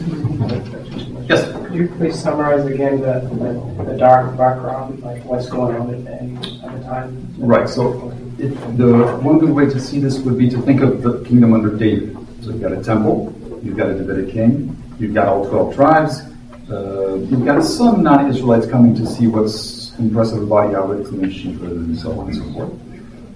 [1.29, 1.51] yes?
[1.51, 6.03] Could you please summarize again the, the, the dark background, like what's going on at
[6.03, 7.33] the, time?
[7.37, 11.01] Right, so it, the one good way to see this would be to think of
[11.01, 12.15] the kingdom under David.
[12.41, 13.33] So you've got a temple,
[13.63, 16.21] you've got a Davidic king, you've got all 12 tribes,
[16.69, 21.65] uh, you've got some non Israelites coming to see what's impressive about Yahweh, including Sheba
[21.65, 22.86] and so on and so forth.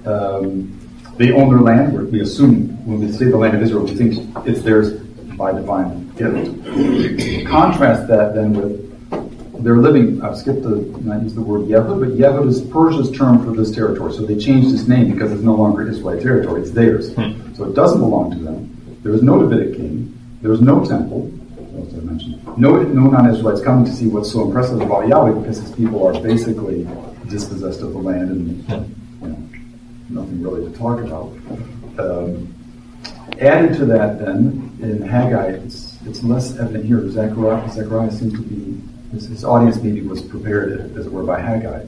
[0.06, 0.78] Um,
[1.18, 2.12] they own their land.
[2.12, 4.14] We assume when we say the land of Israel, we think
[4.48, 4.94] it's theirs
[5.38, 7.48] by divine gift.
[7.48, 8.92] Contrast that then with
[9.64, 13.44] they're living, I've skipped the, not use the word Yehud, but Yehud is Persia's term
[13.44, 14.12] for this territory.
[14.14, 17.14] So they changed its name because it's no longer Israelite territory, it's theirs.
[17.14, 17.54] Hmm.
[17.54, 19.00] So it doesn't belong to them.
[19.04, 20.18] There is no Davidic king.
[20.42, 21.32] There is no temple,
[21.78, 22.58] as I mentioned.
[22.58, 26.20] No, no non-Israelites coming to see what's so impressive about Yahweh because his people are
[26.22, 26.88] basically
[27.28, 28.86] dispossessed of the land and know,
[30.12, 31.32] nothing really to talk about.
[31.98, 32.54] Um,
[33.40, 37.10] added to that, then in Haggai, it's, it's less evident here.
[37.10, 41.40] Zechariah, Zechariah seems to be his, his audience maybe was prepared, as it were, by
[41.40, 41.86] Haggai.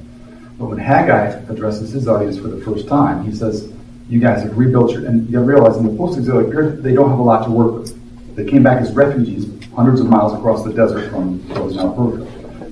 [0.59, 3.71] But when Haggai addresses his audience for the first time, he says,
[4.09, 7.19] "You guys have rebuilt your." And you realize in the post-exilic period, they don't have
[7.19, 8.36] a lot to work with.
[8.36, 11.91] They came back as refugees, hundreds of miles across the desert from what is now
[11.93, 12.27] Persia.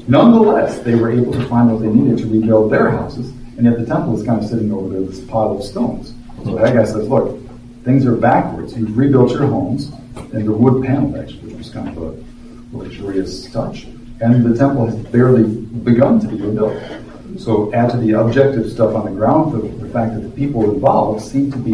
[0.08, 3.78] Nonetheless, they were able to find what they needed to rebuild their houses, and yet
[3.80, 6.14] the temple is kind of sitting over there, this pile of stones.
[6.44, 7.38] So Haggai says, "Look,
[7.84, 8.76] things are backwards.
[8.76, 9.92] You've rebuilt your homes,
[10.34, 13.88] and the wood panel actually, which is kind of a luxurious touch."
[14.22, 16.82] and the temple has barely begun to be rebuilt.
[17.40, 20.72] So add to the objective stuff on the ground the, the fact that the people
[20.72, 21.74] involved seem to be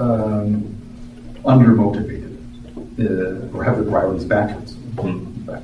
[0.00, 0.74] um,
[1.44, 2.32] undermotivated
[2.98, 4.74] uh, or have their priorities backwards.
[4.74, 5.56] Mm-hmm.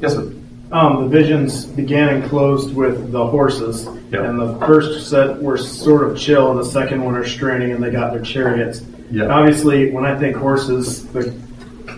[0.00, 0.32] Yes, sir.
[0.72, 4.24] Um, the visions began and closed with the horses, yep.
[4.24, 7.82] and the first set were sort of chill, and the second one are straining, and
[7.82, 8.82] they got their chariots.
[9.12, 9.30] Yep.
[9.30, 11.32] Obviously, when I think horses, the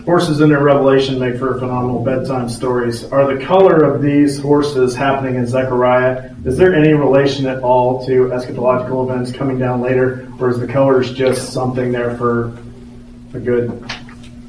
[0.05, 3.03] horses in their Revelation make for phenomenal bedtime stories.
[3.05, 6.31] Are the color of these horses happening in Zechariah?
[6.45, 10.67] Is there any relation at all to eschatological events coming down later, or is the
[10.67, 12.57] colors just something there for
[13.33, 13.83] a good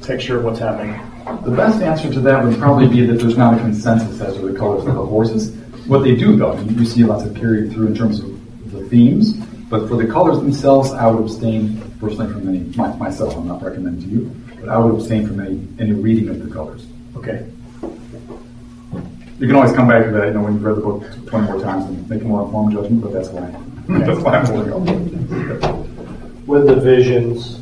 [0.03, 0.99] picture of what's happening?
[1.43, 4.51] The best answer to that would probably be that there's not a consensus as to
[4.51, 5.55] the colors of the horses.
[5.87, 9.33] What they do, though, you see lots of period through in terms of the themes,
[9.69, 12.59] but for the colors themselves, I would abstain personally from any,
[12.97, 16.47] myself, I'm not recommending to you but I would abstain from any, any reading of
[16.47, 16.85] the colors.
[17.17, 17.45] Okay.
[19.39, 21.47] You can always come back to that, you know, when you've read the book 20
[21.47, 23.49] more times and make a more informed judgment, but that's why,
[24.05, 26.45] that's why I'm holding on.
[26.45, 27.59] With the visions,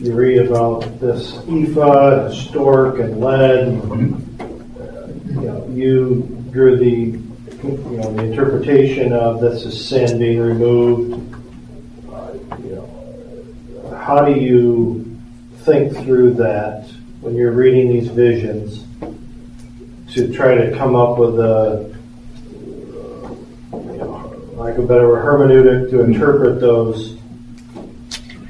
[0.00, 3.68] you read about this ephah, stork, and lead.
[3.68, 5.40] Mm-hmm.
[5.40, 7.18] You, know, you drew the,
[7.66, 11.14] you know, the interpretation of this is sin being removed.
[12.12, 15.18] Uh, you know, how do you
[15.60, 16.86] think through that
[17.20, 18.84] when you're reading these visions
[20.12, 21.96] to try to come up with a,
[23.72, 27.16] you know, like a better hermeneutic to interpret those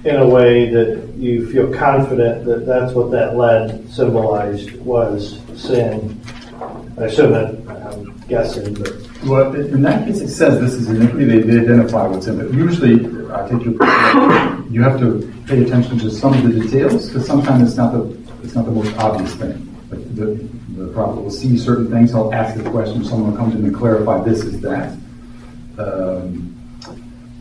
[0.05, 6.21] in a way that you feel confident that that's what that lead symbolized was sin.
[6.99, 8.93] I assume that I'm guessing, but.
[9.25, 11.25] Well, in that case, it says this is iniquity.
[11.25, 12.53] They, they identify what's in it.
[12.53, 12.95] Usually,
[13.33, 13.75] I take your
[14.71, 18.17] you have to pay attention to some of the details because sometimes it's not the
[18.43, 19.63] it's not the most obvious thing.
[19.91, 22.11] Like the, the prophet will see certain things.
[22.11, 23.05] He'll ask the question.
[23.05, 24.93] Someone will come to him and clarify this is that.
[25.79, 26.53] Um,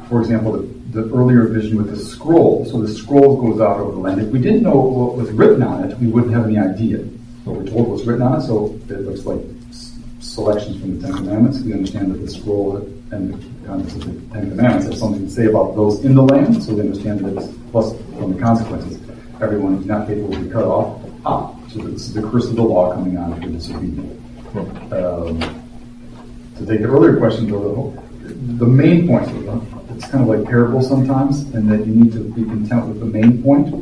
[0.10, 2.66] for example, the, the, earlier vision with the scroll.
[2.66, 4.22] So the scroll goes out over the land.
[4.22, 7.00] If we didn't know what was written on it, we wouldn't have any idea.
[7.44, 9.42] But we're told what's written on it, so it looks like
[10.20, 11.60] selections from the Ten Commandments.
[11.60, 12.78] We understand that the scroll
[13.12, 16.24] and the contents of the Ten Commandments have something to say about those in the
[16.24, 19.00] land, so we understand that it's plus from the consequences.
[19.42, 21.02] Everyone who's not capable will be cut off.
[21.26, 24.22] Ah, so this is the curse of the law coming on for disobedience.
[24.94, 25.40] Um,
[26.58, 29.28] to take the earlier question, though, the main point,
[29.96, 33.06] it's kind of like parable sometimes, and that you need to be content with the
[33.06, 33.74] main point.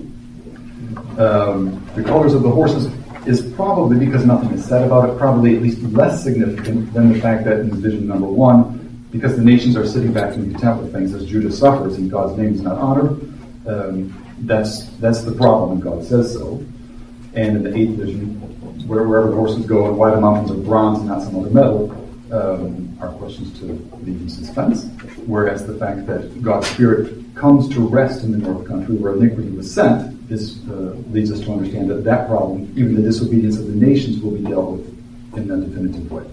[1.19, 2.91] Um, the colors of the horses
[3.28, 7.19] is probably because nothing is said about it, probably at least less significant than the
[7.19, 10.91] fact that in vision number one, because the nations are sitting back in content with
[10.91, 13.12] things as Judah suffers and God's name is not honored.
[13.67, 16.63] Um, that's that's the problem, and God says so.
[17.36, 18.36] And in the eighth vision,
[18.88, 21.49] where, wherever the horses go and why the mountains are bronze and not some other
[21.49, 22.02] metal,
[22.33, 23.65] um, are questions to
[24.03, 24.85] leave in suspense.
[25.27, 29.49] Whereas the fact that God's Spirit comes to rest in the north country where iniquity
[29.49, 33.67] was sent is, uh, leads us to understand that that problem, even the disobedience of
[33.67, 36.25] the nations, will be dealt with in a definitive way.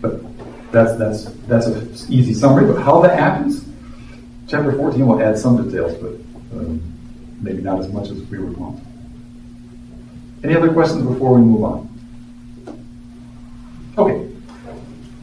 [0.00, 0.20] But
[0.72, 2.72] that's that's that's an easy summary.
[2.72, 3.68] But how that happens,
[4.48, 6.12] chapter 14 will add some details, but
[6.58, 6.82] um,
[7.40, 8.82] maybe not as much as we would want.
[10.42, 11.88] Any other questions before we move on?
[13.98, 14.29] Okay.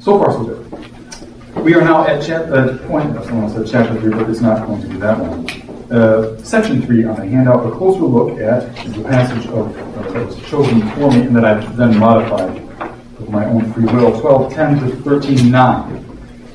[0.07, 1.65] So far, so good.
[1.65, 4.65] we are now at chap- uh, point, I almost said chapter three, but it's not
[4.65, 5.91] going to be that one.
[5.91, 10.25] Uh, section three on the handout, a closer look at the passage of, uh, that
[10.25, 12.57] was chosen for me and that I've then modified
[13.19, 16.05] of my own free will, 12:10 to 13:9.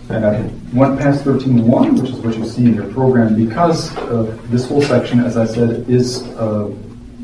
[0.09, 4.51] And I went past 13.1, which is what you see in your program, because of
[4.51, 6.71] this whole section, as I said, is uh,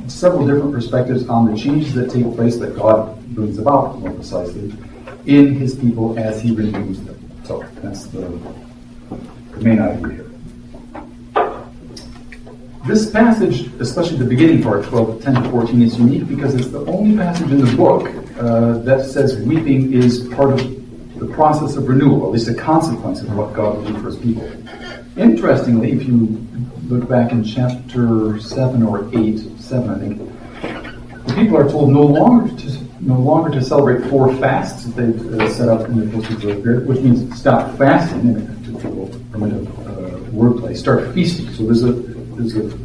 [0.08, 4.74] several different perspectives on the changes that take place that God brings about, more precisely,
[5.28, 7.18] in His people as He renews them.
[7.44, 8.40] So that's the,
[9.52, 10.28] the main idea here.
[12.86, 16.84] This passage, especially the beginning part, 12, 10 to 14, is unique because it's the
[16.86, 21.88] only passage in the book uh, that says weeping is part of the process of
[21.88, 24.50] renewal, at least a consequence of what God will do for his people.
[25.18, 26.46] Interestingly, if you
[26.88, 32.02] look back in chapter 7 or 8, 7, I think, the people are told no
[32.02, 32.67] longer to
[33.09, 36.87] no longer to celebrate four fasts that they've uh, set up in the Postal Period,
[36.87, 41.51] which means stop fasting, and to permit a uh, wordplay, start feasting.
[41.55, 42.77] So there's a there's a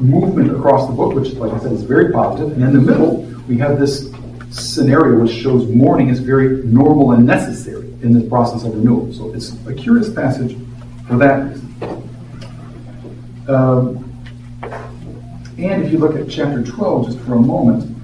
[0.00, 2.52] movement across the book, which, like I said, is very positive.
[2.52, 4.10] And in the middle, we have this
[4.50, 9.12] scenario which shows mourning is very normal and necessary in this process of renewal.
[9.12, 10.56] So it's a curious passage
[11.06, 11.66] for that reason.
[13.48, 14.02] Um,
[15.58, 17.95] and if you look at chapter 12 just for a moment,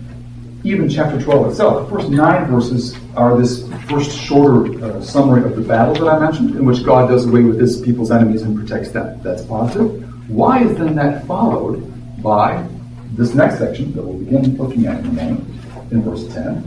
[0.65, 5.57] even chapter 12 itself, the first nine verses are this first shorter uh, summary of
[5.57, 8.57] the battle that I mentioned, in which God does away with his people's enemies and
[8.57, 9.21] protects them.
[9.23, 10.31] That's positive.
[10.31, 11.83] Why is then that followed
[12.23, 12.67] by
[13.13, 15.49] this next section that we'll begin looking at in a moment,
[15.91, 16.59] in verse 10,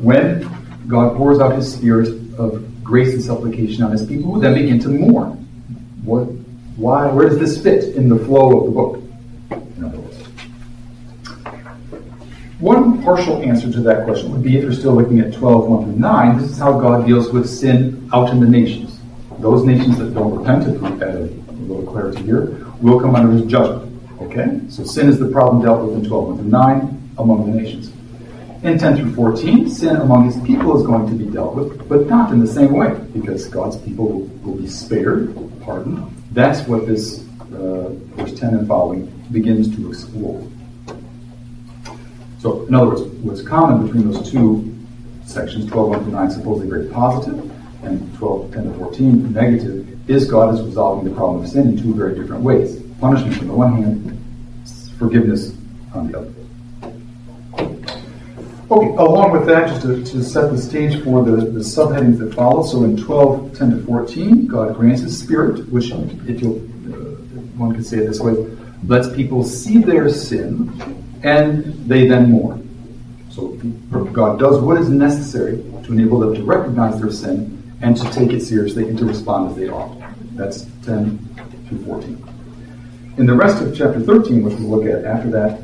[0.00, 0.48] when
[0.86, 4.78] God pours out his spirit of grace and supplication on his people who then begin
[4.80, 5.32] to mourn?
[6.04, 6.24] What,
[6.76, 9.02] why, where does this fit in the flow of the book?
[9.76, 10.18] In other words.
[12.64, 15.84] One partial answer to that question would be if you're still looking at 12, 1
[15.84, 19.00] through 9, this is how God deals with sin out in the nations.
[19.38, 23.30] Those nations that don't repent, if we add a little clarity here, will come under
[23.32, 24.00] his judgment.
[24.22, 24.60] Okay?
[24.70, 27.92] So sin is the problem dealt with in 12 and 9 among the nations.
[28.62, 32.06] In 10 through 14, sin among his people is going to be dealt with, but
[32.06, 36.10] not in the same way, because God's people will, will be spared, pardoned.
[36.32, 40.42] That's what this uh, verse 10 and following begins to explore.
[42.44, 44.70] So, in other words, what's common between those two
[45.24, 47.50] sections, 12 1 through 9, supposedly very positive,
[47.84, 51.82] and 12 10 to 14, negative, is God is resolving the problem of sin in
[51.82, 52.82] two very different ways.
[53.00, 54.24] Punishment on the one hand,
[54.98, 55.56] forgiveness
[55.94, 56.32] on the other.
[58.70, 62.34] Okay, along with that, just to, to set the stage for the, the subheadings that
[62.34, 66.58] follow, so in 12, 10 to 14, God grants His Spirit, which, if you'll,
[66.92, 67.16] uh,
[67.56, 68.34] one could say it this way,
[68.86, 72.60] lets people see their sin, and they then mourn.
[73.30, 73.48] So
[74.12, 78.30] God does what is necessary to enable them to recognize their sin and to take
[78.32, 79.98] it seriously and to respond as they ought.
[80.36, 81.18] That's 10
[81.68, 82.28] through 14.
[83.16, 85.60] In the rest of chapter 13, which we'll look at after that,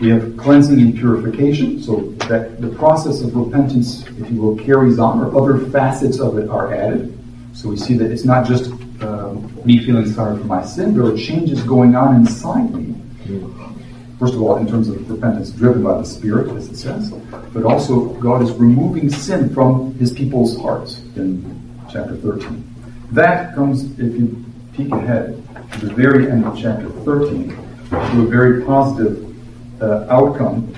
[0.00, 4.98] we have cleansing and purification, so that the process of repentance, if you will, carries
[4.98, 7.16] on, or other facets of it are added.
[7.52, 8.72] So we see that it's not just
[9.02, 12.96] um, me feeling sorry for my sin, there are changes going on inside me.
[14.22, 17.10] First of all, in terms of repentance driven by the Spirit, as it says,
[17.52, 21.42] but also God is removing sin from his people's hearts in
[21.90, 22.64] chapter 13.
[23.10, 27.48] That comes, if you peek ahead, to the very end of chapter 13,
[27.90, 29.26] to a very positive
[29.82, 30.72] uh, outcome,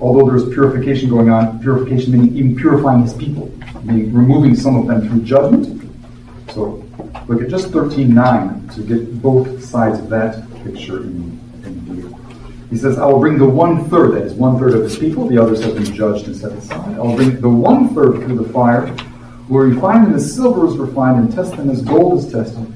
[0.00, 4.86] although there's purification going on, purification meaning even purifying his people, meaning removing some of
[4.86, 5.82] them through judgment.
[6.50, 6.82] So
[7.28, 11.35] look at just 13.9 to get both sides of that picture in.
[12.70, 15.28] He says, I will bring the one third, that is one third of his people,
[15.28, 16.96] the others have been judged and set aside.
[16.96, 18.88] I will bring the one third through the fire,
[19.46, 22.66] where refine them as silver is refined and test them as gold is tested.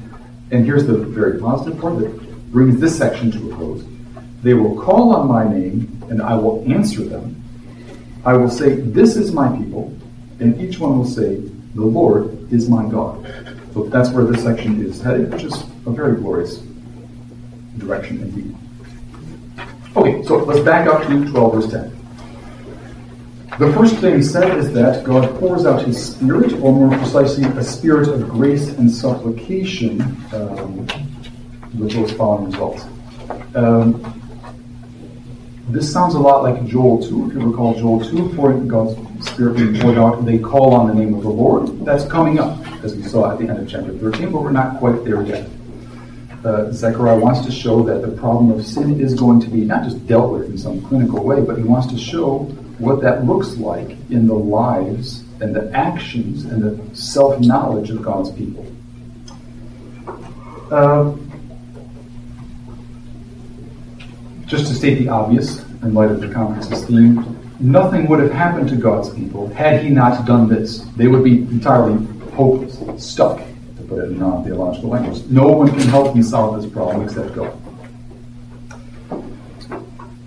[0.53, 3.85] And here's the very positive part that brings this section to a close.
[4.43, 7.43] They will call on my name, and I will answer them.
[8.25, 9.97] I will say, This is my people,
[10.39, 11.37] and each one will say,
[11.75, 13.25] The Lord is my God.
[13.75, 16.63] So that's where this section is headed, which is a very glorious
[17.79, 18.57] direction indeed.
[19.97, 22.01] Okay, so let's back up to 12 verse 10.
[23.59, 27.65] The first thing said is that God pours out his spirit, or more precisely, a
[27.65, 30.01] spirit of grace and supplication
[30.33, 30.87] um,
[31.77, 32.85] with those following results.
[33.55, 34.17] Um,
[35.69, 37.29] this sounds a lot like Joel 2.
[37.29, 38.97] If you recall Joel 2, for God's
[39.29, 41.85] Spirit being poured out, they call on the name of the Lord.
[41.85, 44.79] That's coming up, as we saw at the end of chapter 13, but we're not
[44.79, 45.49] quite there yet.
[46.45, 49.85] Uh, Zechariah wants to show that the problem of sin is going to be not
[49.85, 52.39] just dealt with in some clinical way, but he wants to show
[52.79, 58.03] what that looks like in the lives and the actions and the self knowledge of
[58.03, 58.67] God's people.
[60.71, 61.15] Uh,
[64.47, 68.69] just to state the obvious, in light of the conference's theme, nothing would have happened
[68.71, 70.81] to God's people had He not done this.
[70.97, 73.43] They would be entirely hopeless, stuck,
[73.91, 75.25] put it in non theological language.
[75.27, 77.53] No one can help me solve this problem except God.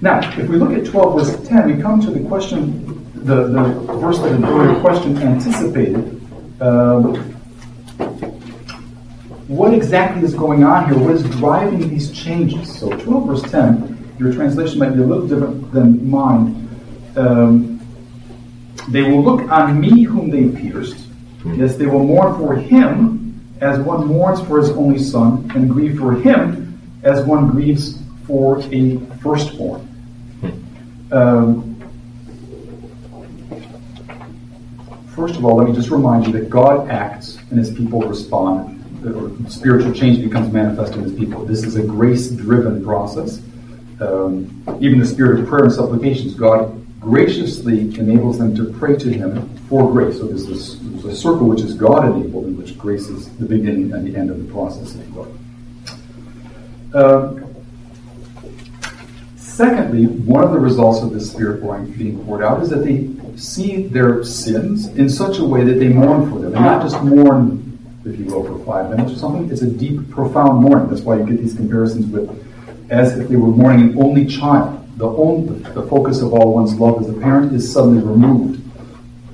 [0.02, 2.86] Now, if we look at 12 verse 10, we come to the question,
[3.16, 3.64] the, the
[4.02, 6.22] verse that the earlier question anticipated.
[6.60, 7.16] Um,
[9.48, 10.98] what exactly is going on here?
[10.98, 12.78] What is driving these changes?
[12.78, 16.68] So 12 verse 10, your translation might be a little different than mine.
[17.16, 17.80] Um,
[18.90, 20.98] they will look on me whom they pierced.
[21.46, 23.23] Yes, they will mourn for him
[23.62, 28.60] as one mourns for his only son, and grieve for him as one grieves for
[28.72, 29.88] a firstborn.
[31.12, 31.76] Um,
[35.16, 38.80] first of all, let me just remind you that God acts and his people respond.
[39.06, 41.46] Or spiritual change becomes manifest in his people.
[41.46, 43.42] This is a grace driven process.
[44.00, 49.10] Um, even the spirit of prayer and supplications, God graciously enables them to pray to
[49.10, 50.18] him for grace.
[50.18, 53.46] So there's, this, there's a circle which is God enabled, in which grace is the
[53.46, 55.28] beginning and the end of the process, if.
[56.94, 57.44] Uh,
[59.54, 61.62] Secondly, one of the results of this Spirit
[61.96, 65.90] being poured out is that they see their sins in such a way that they
[65.90, 66.56] mourn for them.
[66.56, 69.52] And not just mourn, if you will, for five minutes or something.
[69.52, 70.88] It's a deep, profound mourning.
[70.90, 72.32] That's why you get these comparisons with
[72.90, 74.83] as if they were mourning an only child.
[74.98, 78.62] The, only, the focus of all one's love as a parent is suddenly removed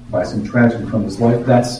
[0.10, 1.46] by some tragedy from his life.
[1.46, 1.80] That's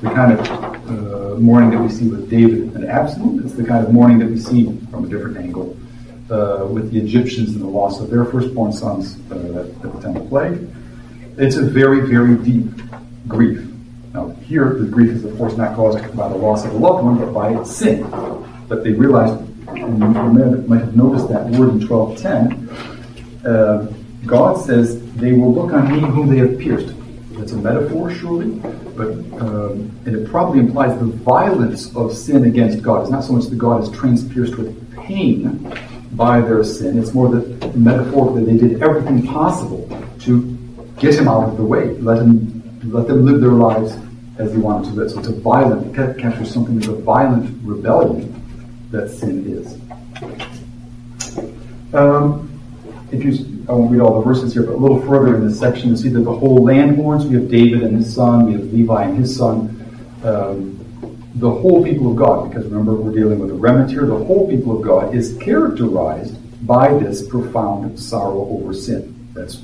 [0.00, 3.44] the kind of uh, mourning that we see with David and Absalom.
[3.44, 5.76] It's the kind of mourning that we see from a different angle
[6.30, 10.16] uh, with the Egyptians and the loss of their firstborn sons uh, at the time
[10.16, 10.68] of plague.
[11.36, 12.70] It's a very, very deep
[13.26, 13.66] grief.
[14.14, 17.04] Now, here, the grief is, of course, not caused by the loss of a loved
[17.04, 18.08] one, but by its sin.
[18.68, 19.34] But they realized,
[19.68, 22.95] and you might have noticed that word in 1210,
[23.46, 23.86] uh,
[24.24, 26.94] God says, They will look on me whom they have pierced.
[27.32, 28.50] That's a metaphor, surely,
[28.96, 33.02] but um, and it probably implies the violence of sin against God.
[33.02, 35.70] It's not so much that God is transpierced with pain,
[36.12, 36.98] by their sin.
[36.98, 39.88] It's more that metaphorically they did everything possible
[40.20, 40.58] to
[40.98, 43.96] get him out of the way, let him let them live their lives
[44.38, 45.10] as they wanted to live.
[45.10, 48.32] So it's a violent, it captures something of a violent rebellion
[48.90, 49.74] that sin is.
[51.92, 52.45] Um,
[53.16, 55.58] if you, I won't read all the verses here, but a little further in this
[55.58, 57.26] section, you see that the whole land mourns.
[57.26, 59.72] We have David and his son, we have Levi and his son.
[60.24, 60.72] Um,
[61.36, 64.48] the whole people of God, because remember we're dealing with a remnant here, the whole
[64.48, 66.34] people of God is characterized
[66.66, 69.28] by this profound sorrow over sin.
[69.34, 69.62] That's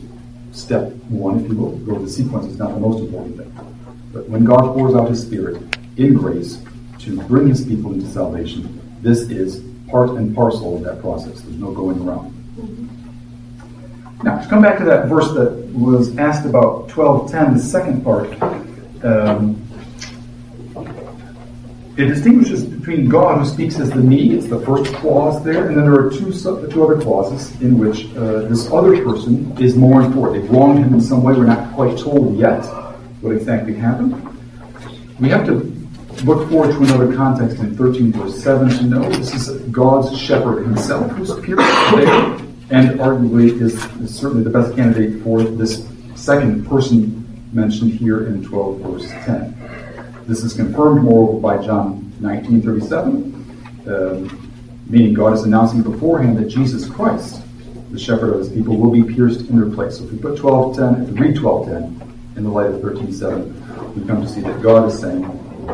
[0.53, 1.77] step one, if you will.
[1.79, 3.53] Go to the sequence, it's not the most important thing.
[4.13, 5.63] But when God pours out his Spirit
[5.97, 6.63] in grace
[7.01, 11.41] to bring his people into salvation, this is part and parcel of that process.
[11.41, 12.33] There's no going around.
[14.23, 18.31] Now, to come back to that verse that was asked about 1210, the second part.
[19.05, 19.59] Um,
[21.97, 25.77] it distinguishes between God who speaks as the me, it's the first clause there, and
[25.77, 30.15] then there are two, two other clauses in which uh, this other person is mourned
[30.15, 30.33] for.
[30.33, 31.35] They've wronged him in some way.
[31.35, 32.65] We're not quite told yet
[33.21, 34.15] what exactly happened.
[35.21, 35.53] We have to
[36.25, 40.63] look forward to another context in 13 verse 7 to know this is God's shepherd
[40.63, 42.39] himself who's appeared there,
[42.71, 47.19] and arguably is, is certainly the best candidate for this second person
[47.53, 49.53] mentioned here in 12 verse 10.
[50.27, 54.35] This is confirmed, moreover, by John 19:37, uh,
[54.87, 57.43] meaning God is announcing beforehand that Jesus Christ,
[57.91, 59.99] the shepherd of his people, will be pierced in their place.
[59.99, 64.07] So if we put 12:10, if we read 12:10 in the light of 13:7, we
[64.07, 65.23] come to see that God is saying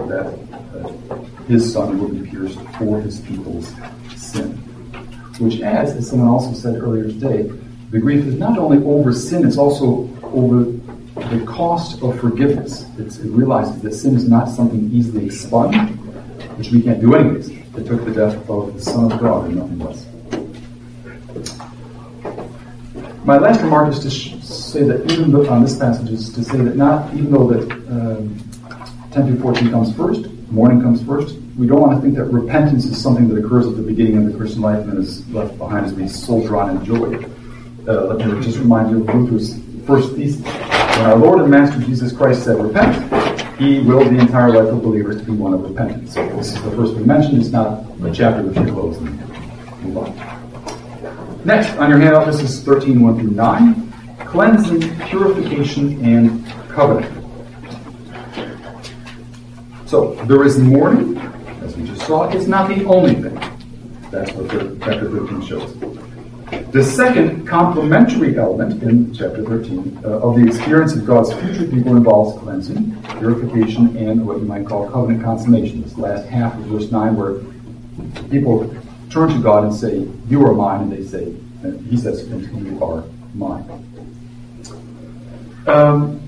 [0.08, 0.26] that
[0.72, 1.16] uh,
[1.46, 3.72] his son will be pierced for his people's
[4.16, 4.67] sin.
[5.38, 7.50] Which adds, as someone also said earlier today,
[7.90, 10.64] the grief is not only over sin, it's also over
[11.30, 12.84] the cost of forgiveness.
[12.98, 15.90] It's, it realizes that sin is not something easily expunged,
[16.58, 17.50] which we can't do anyways.
[17.50, 20.06] It took the death of the Son of God and nothing less.
[23.24, 26.42] My last remark is to sh- say that even though, on this passage is to
[26.42, 28.38] say that not even though that um,
[29.12, 32.84] 10 through 14 comes first, mourning comes first, we don't want to think that repentance
[32.84, 35.58] is something that occurs at the beginning of the Christian life and then is left
[35.58, 37.16] behind as we soldier on in joy.
[37.86, 40.40] Uh, let me just remind you of Luther's first thesis.
[40.40, 42.94] When our Lord and Master Jesus Christ said, repent,
[43.58, 46.14] he willed the entire life of believers to be one of repentance.
[46.14, 47.40] So this is the first we mentioned.
[47.40, 49.18] It's not a chapter should close and
[49.82, 51.44] move on.
[51.44, 53.92] Next, on your handout, this is 13, 1 through 9.
[54.26, 57.12] cleansing, purification, and covenant.
[59.86, 61.18] So there is mourning,
[62.08, 63.34] we just not the only thing.
[64.10, 64.50] That's what
[64.80, 65.78] chapter 13 shows.
[66.72, 71.96] The second complementary element in chapter 13 uh, of the experience of God's future people
[71.96, 75.82] involves cleansing, purification, and what you might call covenant consummation.
[75.82, 77.40] This last half of verse 9, where
[78.30, 78.74] people
[79.10, 81.24] turn to God and say, You are mine, and they say,
[81.62, 83.04] and He says You are
[83.34, 83.84] mine.
[85.66, 86.20] Um,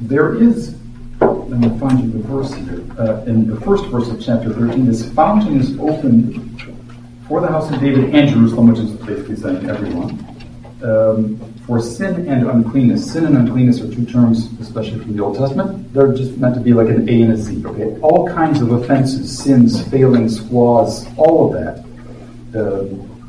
[0.00, 0.74] there is,
[1.20, 2.84] let me find you the verse here.
[2.98, 6.56] Uh, in the first verse of chapter 13, this fountain is open
[7.26, 10.24] for the house of David and Jerusalem, which is basically saying everyone,
[10.82, 13.12] um, for sin and uncleanness.
[13.12, 15.92] Sin and uncleanness are two terms, especially from the Old Testament.
[15.92, 17.64] They're just meant to be like an A and a Z.
[17.66, 22.84] Okay, all kinds of offenses, sins, failings, flaws, all of that uh,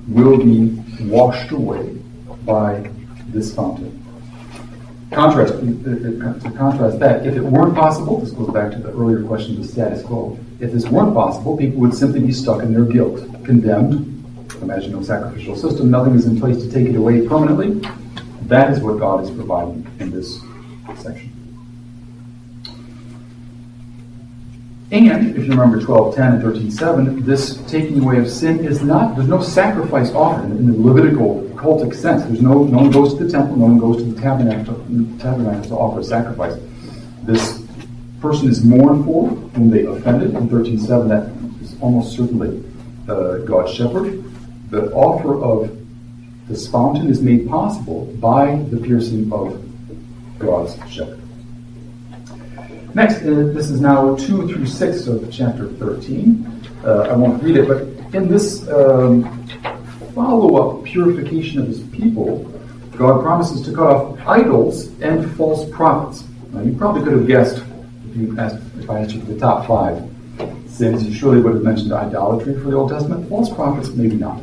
[0.07, 0.69] will be
[1.01, 1.93] washed away
[2.45, 2.89] by
[3.27, 3.98] this fountain.
[5.11, 8.91] Contrast uh, uh, to contrast that, if it weren't possible, this goes back to the
[8.91, 10.37] earlier question of the status quo.
[10.59, 14.05] If this weren't possible, people would simply be stuck in their guilt, condemned.
[14.61, 17.81] Imagine no sacrificial system, nothing is in place to take it away permanently.
[18.43, 20.41] That is what God is providing in this
[20.97, 21.38] section.
[24.91, 29.27] And if you remember 12:10 and 13:7, this taking away of sin is not there's
[29.27, 32.23] no sacrifice offered in the Levitical cultic sense.
[32.23, 34.75] There's no no one goes to the temple, no one goes to the tabernacle,
[35.19, 36.59] tabernacle to offer a sacrifice.
[37.23, 37.61] This
[38.19, 41.07] person is mourned for whom they offended in 13:7.
[41.07, 41.29] That
[41.61, 42.63] is almost certainly
[43.07, 44.23] uh, God's shepherd.
[44.71, 45.69] The offer of
[46.47, 49.61] this fountain is made possible by the piercing of
[50.39, 51.18] God's shepherd.
[52.95, 56.61] Next, uh, this is now 2 through 6 of chapter 13.
[56.83, 57.81] Uh, I won't read it, but
[58.15, 59.47] in this um,
[60.15, 62.39] follow up purification of his people,
[62.97, 66.23] God promises to cut off idols and false prophets.
[66.51, 67.63] Now, you probably could have guessed
[68.09, 70.03] if, you asked, if I for the top five
[70.67, 73.29] sins, you surely would have mentioned idolatry for the Old Testament.
[73.29, 74.41] False prophets, maybe not.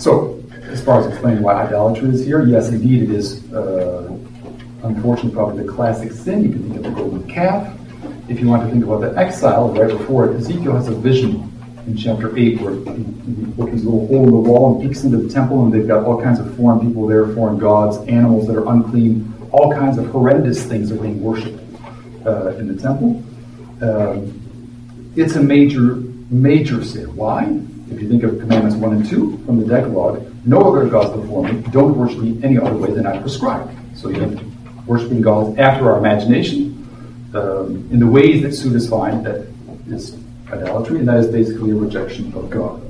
[0.00, 3.52] So, as far as explaining why idolatry is here, yes, indeed, it is.
[3.52, 4.18] Uh,
[4.82, 6.44] unfortunately, probably the classic sin.
[6.44, 7.78] You can think of the golden calf.
[8.28, 11.48] If you want to think about the exile, right before it, Ezekiel has a vision
[11.86, 15.28] in chapter 8 where he, a little hole in the wall and peeks into the
[15.28, 18.68] temple, and they've got all kinds of foreign people there, foreign gods, animals that are
[18.68, 21.60] unclean, all kinds of horrendous things are being worshipped
[22.24, 23.22] uh, in the temple.
[23.82, 24.38] Um,
[25.16, 25.96] it's a major,
[26.30, 27.14] major sin.
[27.16, 27.44] Why?
[27.90, 31.46] If you think of commandments 1 and 2 from the Decalogue, no other gods before
[31.46, 33.70] me, don't worship me any other way than I prescribe.
[33.94, 34.51] So you have
[34.86, 36.78] worshiping gods after our imagination,
[37.34, 39.46] um, in the ways that suit us fine, that
[39.88, 40.18] is
[40.52, 42.80] idolatry, and that is basically a rejection of God.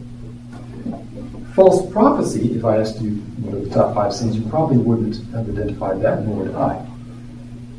[1.54, 3.10] False prophecy, if I asked you
[3.42, 6.86] what are the top five sins, you probably wouldn't have identified that, nor would I.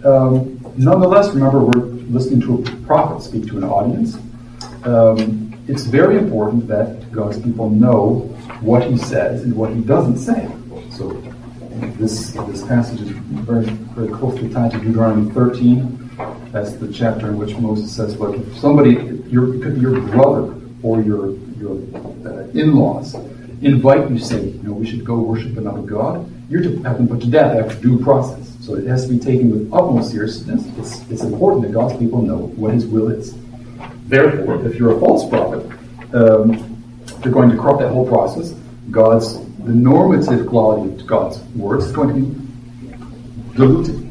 [0.06, 4.16] Um, nonetheless, remember, we're listening to a prophet speak to an audience.
[4.86, 8.30] Um, it's very important that God's people know
[8.62, 10.50] what he says and what he doesn't say.
[10.92, 11.10] So
[11.98, 13.66] this this passage is very
[13.96, 16.00] very closely tied to Deuteronomy 13.
[16.52, 18.92] That's the chapter in which Moses says, "Look, if somebody,
[19.28, 21.78] your, your brother or your your
[22.26, 23.16] uh, in-laws,
[23.62, 26.30] invite you, say, you know, we should go worship another god.
[26.50, 28.56] You're to have them put to death after due process.
[28.60, 30.66] So it has to be taken with utmost seriousness.
[30.78, 33.36] It's, it's important that God's people know what His will is.
[34.06, 35.66] Therefore, if you're a false prophet,
[36.14, 36.86] um,
[37.24, 38.54] you're going to corrupt that whole process.
[38.92, 44.04] God's the normative quality of God's words is going to be diluted.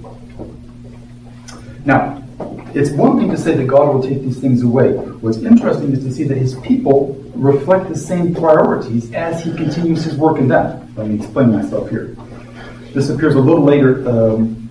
[1.84, 2.22] Now,
[2.74, 4.92] it's one thing to say that God will take these things away.
[4.92, 10.05] What's interesting is to see that his people reflect the same priorities as he continues
[10.05, 10.92] his work in them.
[10.96, 12.16] Let me explain myself here.
[12.94, 14.70] This appears a little later, um,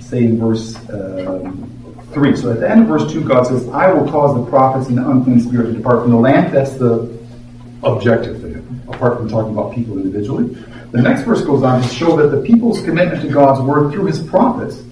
[0.00, 1.68] say in verse um,
[2.12, 2.36] 3.
[2.36, 4.98] So at the end of verse 2, God says, I will cause the prophets and
[4.98, 6.52] the unclean spirit to depart from the land.
[6.52, 7.18] That's the
[7.82, 8.41] objective
[8.94, 10.54] apart from talking about people individually.
[10.90, 14.06] The next verse goes on to show that the people's commitment to God's word through
[14.06, 14.82] his prophets,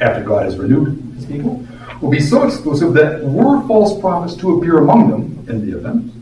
[0.00, 1.66] after God has renewed his people,
[2.00, 6.12] will be so exclusive that were false prophets to appear among them in the event,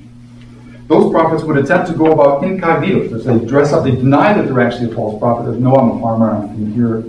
[0.88, 3.18] those prophets would attempt to go about incognito.
[3.18, 5.50] So they dress up, they deny that they're actually a false prophet.
[5.50, 7.02] They no, I'm a farmer, I'm here,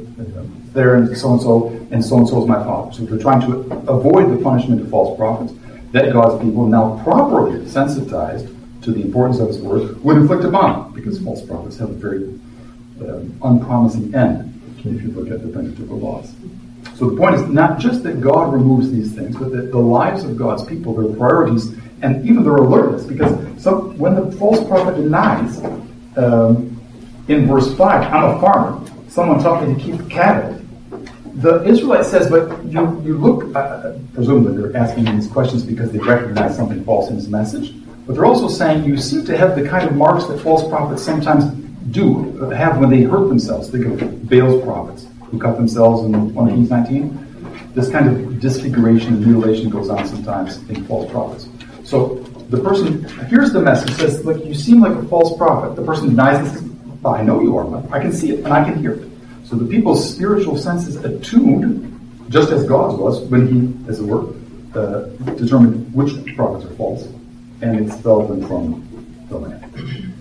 [0.74, 2.94] there, and so and so, and so and so is my father.
[2.94, 5.54] So they're trying to avoid the punishment of false prophets
[5.92, 8.48] that God's people, now properly sensitized
[8.84, 11.94] to the importance of his word, would inflict upon them, because false prophets have a
[11.94, 12.24] very
[13.02, 16.34] um, unpromising end if you look at the Pentateuch laws.
[16.96, 20.24] So the point is not just that God removes these things, but that the lives
[20.24, 23.32] of God's people, their priorities, and even their alertness, because
[23.62, 25.64] some, when the false prophet denies
[26.18, 26.74] um,
[27.28, 28.86] In verse 5, I'm a farmer.
[29.08, 30.60] Someone taught me to keep cattle.
[31.36, 36.00] The Israelite says, but you, you look, uh, presumably they're asking these questions because they
[36.00, 37.74] recognize something false in his message,
[38.06, 41.04] but they're also saying you seem to have the kind of marks that false prophets
[41.04, 41.46] sometimes
[41.92, 43.70] do have when they hurt themselves.
[43.70, 47.72] Think of Baal's prophets who cut themselves in 1 Kings 19.
[47.74, 51.48] This kind of disfiguration and mutilation goes on sometimes in false prophets.
[51.84, 52.16] So
[52.50, 55.76] the person hears the message, says, Look, you seem like a false prophet.
[55.76, 56.64] The person denies says,
[57.02, 57.66] well, I know you are.
[57.66, 59.10] but I can see it and I can hear it.
[59.46, 61.90] So the people's spiritual senses attuned,
[62.30, 64.34] just as God's was when he, as it were,
[64.76, 67.08] uh, determined which prophets are false
[67.64, 70.14] and expelled them from the land.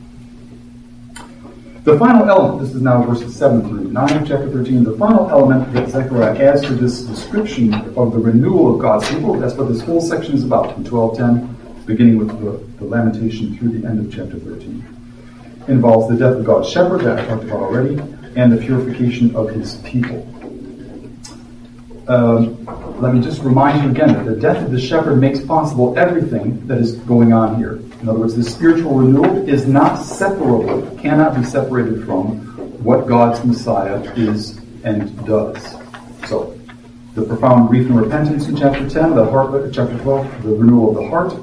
[1.82, 5.28] The final element, this is now verses 7 through 9 of chapter 13, the final
[5.28, 9.68] element that Zechariah adds to this description of the renewal of God's people, that's what
[9.68, 13.98] this whole section is about in 1210, beginning with the, the lamentation through the end
[13.98, 14.86] of chapter 13.
[15.66, 17.98] Involves the death of God's shepherd, that I talked about already,
[18.36, 20.28] and the purification of his people.
[22.06, 25.98] Um, let me just remind you again that the death of the shepherd makes possible
[25.98, 27.80] everything that is going on here.
[28.00, 32.38] In other words, the spiritual renewal is not separable, cannot be separated from
[32.84, 35.60] what God's Messiah is and does.
[36.28, 36.56] So,
[37.16, 41.02] the profound grief and repentance in chapter 10, the heart, chapter 12, the renewal of
[41.02, 41.34] the heart,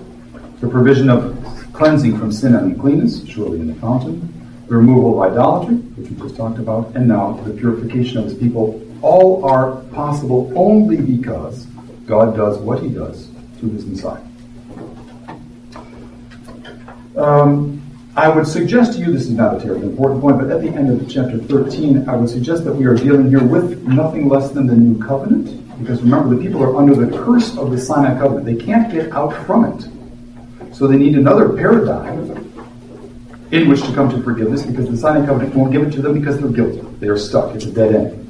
[0.62, 1.36] the provision of
[1.74, 4.34] cleansing from sin and uncleanness, surely in the fountain,
[4.70, 8.36] the removal of idolatry, which we just talked about, and now the purification of his
[8.36, 11.66] people, all are possible only because
[12.06, 14.24] God does what he does through his Messiah.
[17.16, 17.82] Um,
[18.16, 20.70] I would suggest to you, this is not a terribly important point, but at the
[20.70, 24.52] end of chapter 13, I would suggest that we are dealing here with nothing less
[24.52, 25.56] than the new covenant.
[25.80, 28.45] Because remember, the people are under the curse of the Sinai covenant.
[28.45, 30.76] They can't get out from it.
[30.76, 32.30] So they need another paradigm
[33.52, 36.14] in which to come to forgiveness because the Sinai covenant won't give it to them
[36.14, 36.82] because they're guilty.
[37.00, 37.56] They are stuck.
[37.56, 38.29] It's a dead end.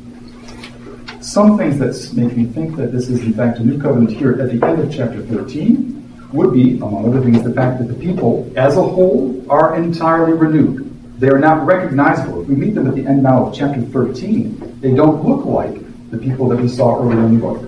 [1.21, 4.31] Some things that make me think that this is in fact a new covenant here
[4.41, 7.93] at the end of chapter 13 would be, among other things, the fact that the
[7.93, 10.85] people as a whole are entirely renewed.
[11.19, 12.43] They are not recognizable.
[12.43, 15.73] If we meet them at the end now of chapter 13, they don't look like
[16.09, 17.61] the people that we saw earlier in the book.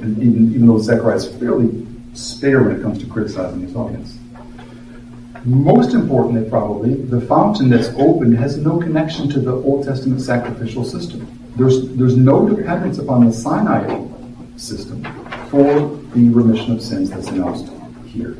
[0.00, 1.84] And even, even though Zechariah is fairly
[2.14, 4.16] spare when it comes to criticizing his audience.
[5.44, 10.84] Most importantly, probably, the fountain that's opened has no connection to the Old Testament sacrificial
[10.84, 11.37] system.
[11.58, 14.06] There's, there's no dependence upon the Sinai
[14.56, 15.02] system
[15.50, 15.64] for
[16.14, 17.72] the remission of sins that's announced
[18.06, 18.38] here.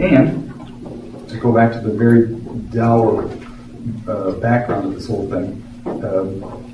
[0.00, 0.48] And,
[1.28, 2.34] to go back to the very
[2.72, 3.30] dour
[4.08, 6.64] uh, background of this whole thing, um,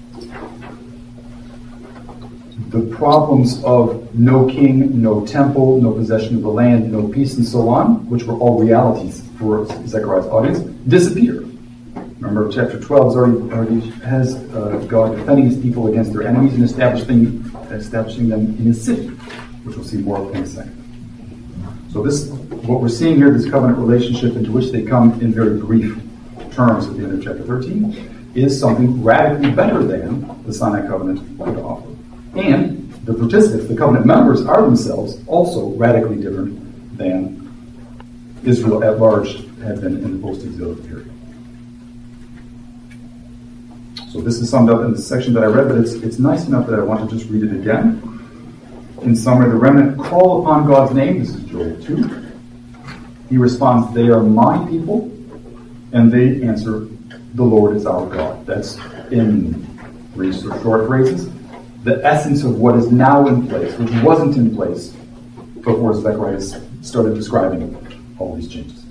[2.70, 7.46] the problems of no king, no temple, no possession of the land, no peace, and
[7.46, 11.44] so on, which were all realities for Zechariah's audience, disappear.
[11.95, 16.64] Remember, chapter 12 already, already has uh, God defending his people against their enemies and
[16.64, 19.09] establishing establishing them in his city,
[19.64, 20.80] which we'll see more of in a second.
[21.92, 22.28] So this,
[22.66, 25.97] what we're seeing here, this covenant relationship into which they come in very brief
[26.53, 31.20] terms at the end of chapter 13, is something radically better than the Sinai covenant
[31.38, 31.88] could offer.
[32.36, 37.40] And the participants, the covenant members, are themselves also radically different than
[38.45, 41.13] Israel at large had been in the post-exilic period.
[44.14, 46.46] So this is summed up in the section that I read, but it's, it's nice
[46.46, 48.00] enough that I want to just read it again.
[49.02, 51.18] In summary, the remnant call upon God's name.
[51.18, 52.24] This is Joel 2.
[53.28, 55.10] He responds, They are my people.
[55.90, 56.86] And they answer,
[57.34, 58.46] The Lord is our God.
[58.46, 58.78] That's
[59.10, 59.66] in
[60.14, 61.28] three short phrases.
[61.82, 64.90] The essence of what is now in place, which wasn't in place
[65.62, 66.40] before Zechariah
[66.82, 68.84] started describing all these changes.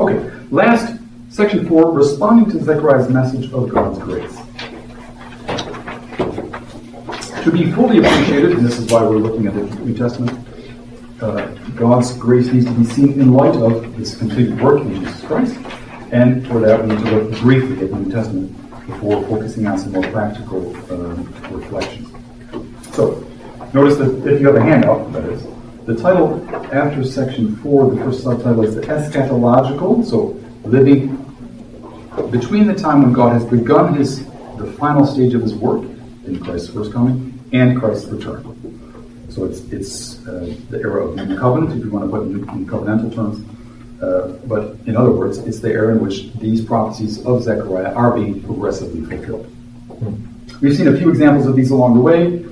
[0.00, 0.18] Okay,
[0.50, 1.01] last
[1.32, 4.36] Section 4, responding to Zechariah's message of God's grace.
[7.44, 10.46] To be fully appreciated, and this is why we're looking at the New Testament,
[11.22, 15.24] uh, God's grace needs to be seen in light of this completed work in Jesus
[15.24, 15.58] Christ.
[16.12, 18.54] And for that, we need to look briefly at the New Testament
[18.86, 21.14] before focusing on some more practical uh,
[21.48, 22.10] reflections.
[22.94, 23.26] So,
[23.72, 25.46] notice that if you have a handout, that is,
[25.86, 31.16] the title after section 4, the first subtitle is the eschatological, so living
[32.30, 34.24] between the time when God has begun his
[34.56, 35.82] the final stage of his work
[36.26, 38.42] in Christ's first coming and Christ's return.
[39.28, 42.26] So it's it's uh, the era of the new covenant, if you want to put
[42.26, 43.44] it in, covenantal terms.
[44.02, 48.12] Uh, but in other words, it's the era in which these prophecies of Zechariah are
[48.12, 49.46] being progressively fulfilled.
[50.60, 52.44] We've seen a few examples of these along the way.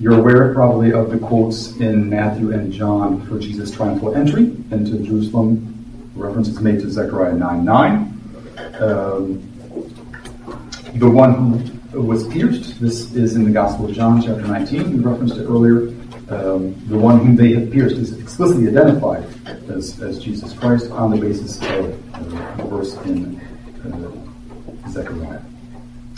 [0.00, 4.98] You're aware probably of the quotes in Matthew and John for Jesus' triumphal entry into
[5.04, 5.73] Jerusalem
[6.14, 8.20] reference is made to Zechariah 9 9.
[8.80, 9.50] Um,
[10.94, 11.60] the one
[11.90, 15.44] who was pierced, this is in the Gospel of John, chapter 19, we referenced it
[15.44, 15.88] earlier.
[16.30, 19.24] Um, the one whom they have pierced is explicitly identified
[19.68, 23.38] as, as Jesus Christ on the basis of uh, the verse in
[23.84, 25.42] uh, Zechariah.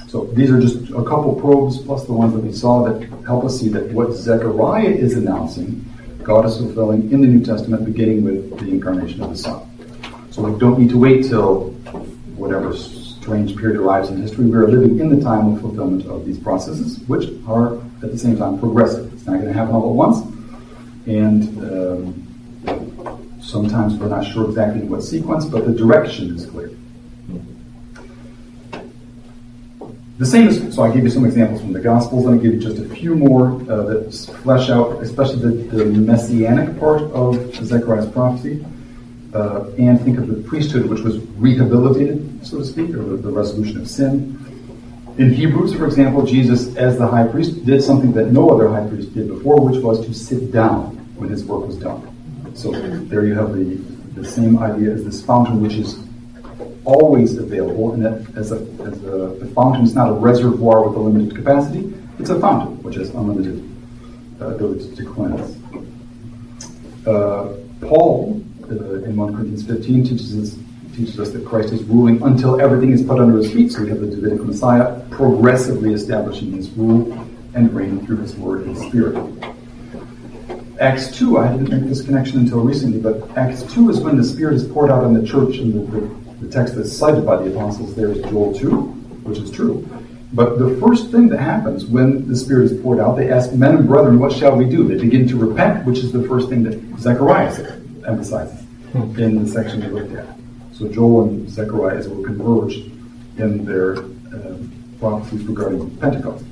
[0.06, 3.44] So these are just a couple probes plus the ones that we saw that help
[3.44, 5.84] us see that what Zechariah is announcing,
[6.22, 9.75] God is fulfilling in the New Testament, beginning with the incarnation of the Son.
[10.36, 11.70] So we don't need to wait till
[12.36, 14.44] whatever strange period arrives in history.
[14.44, 18.18] We are living in the time of fulfillment of these processes, which are at the
[18.18, 19.10] same time progressive.
[19.14, 20.18] It's not going to happen all at once,
[21.06, 26.70] and um, sometimes we're not sure exactly what sequence, but the direction is clear.
[30.18, 32.26] The same is, so I gave you some examples from the Gospels.
[32.26, 34.12] Let me give you just a few more uh, that
[34.42, 38.62] flesh out, especially the, the messianic part of Zechariah's prophecy.
[39.36, 43.78] Uh, and think of the priesthood, which was rehabilitated, so to speak, or the, resolution
[43.78, 44.38] of sin.
[45.18, 48.88] In Hebrews, for example, Jesus, as the high priest, did something that no other high
[48.88, 52.00] priest did before, which was to sit down when his work was done.
[52.54, 52.70] So
[53.10, 53.74] there you have the,
[54.18, 55.98] the same idea as this fountain, which is
[56.86, 60.96] always available, and that as a, as a the fountain is not a reservoir with
[60.96, 63.62] a limited capacity, it's a fountain which has unlimited
[64.40, 65.58] uh, ability to cleanse.
[67.06, 70.58] Uh, Paul, uh, in 1 Corinthians 15, teaches us,
[70.96, 73.72] teaches us that Christ is ruling until everything is put under his feet.
[73.72, 77.12] So we have the Davidic Messiah progressively establishing his rule
[77.54, 79.16] and reign through his word and spirit.
[80.78, 84.24] Acts 2, I didn't make this connection until recently, but Acts 2 is when the
[84.24, 87.36] Spirit is poured out on the church, and the, the, the text that's cited by
[87.36, 88.82] the apostles there is Joel 2,
[89.24, 89.88] which is true.
[90.34, 93.74] But the first thing that happens when the Spirit is poured out, they ask men
[93.74, 94.86] and brethren, what shall we do?
[94.86, 97.54] They begin to repent, which is the first thing that Zechariah
[98.06, 98.60] emphasizes
[98.94, 100.26] in the section we looked at.
[100.72, 102.76] So Joel and Zechariah, will converge
[103.38, 104.56] in their uh,
[104.98, 106.44] prophecies regarding Pentecost.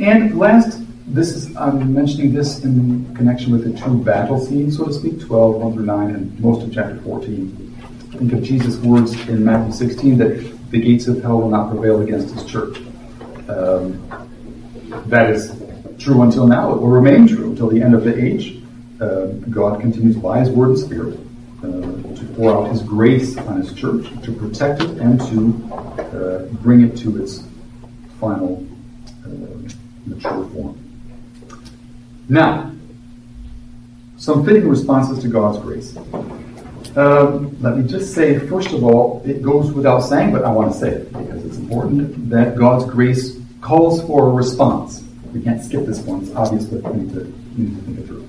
[0.00, 4.86] And last, this is I'm mentioning this in connection with the two battle scenes, so
[4.86, 7.58] to speak, 12, 1 through 9, and most of chapter 14.
[8.18, 12.00] Think of Jesus' words in Matthew 16 that the gates of hell will not prevail
[12.00, 12.78] against his church.
[13.48, 14.08] Um,
[15.06, 15.60] that is
[15.98, 16.72] true until now.
[16.72, 18.61] It will remain true until the end of the age.
[19.02, 21.18] Uh, God continues by his word and spirit
[21.58, 21.64] uh,
[22.14, 26.82] to pour out his grace on his church, to protect it, and to uh, bring
[26.82, 27.42] it to its
[28.20, 28.64] final
[29.26, 29.72] uh,
[30.06, 30.78] mature form.
[32.28, 32.70] Now,
[34.18, 35.96] some fitting responses to God's grace.
[36.96, 40.72] Um, let me just say, first of all, it goes without saying, but I want
[40.72, 45.02] to say it because it's important that God's grace calls for a response.
[45.32, 46.22] We can't skip this one.
[46.22, 47.20] It's obvious, but we need to,
[47.56, 48.21] we need to think it through.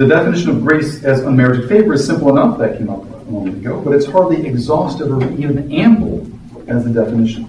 [0.00, 2.56] The definition of grace as unmerited favor is simple enough.
[2.56, 6.26] That came up a moment ago, but it's hardly exhaustive or even ample
[6.68, 7.44] as a definition.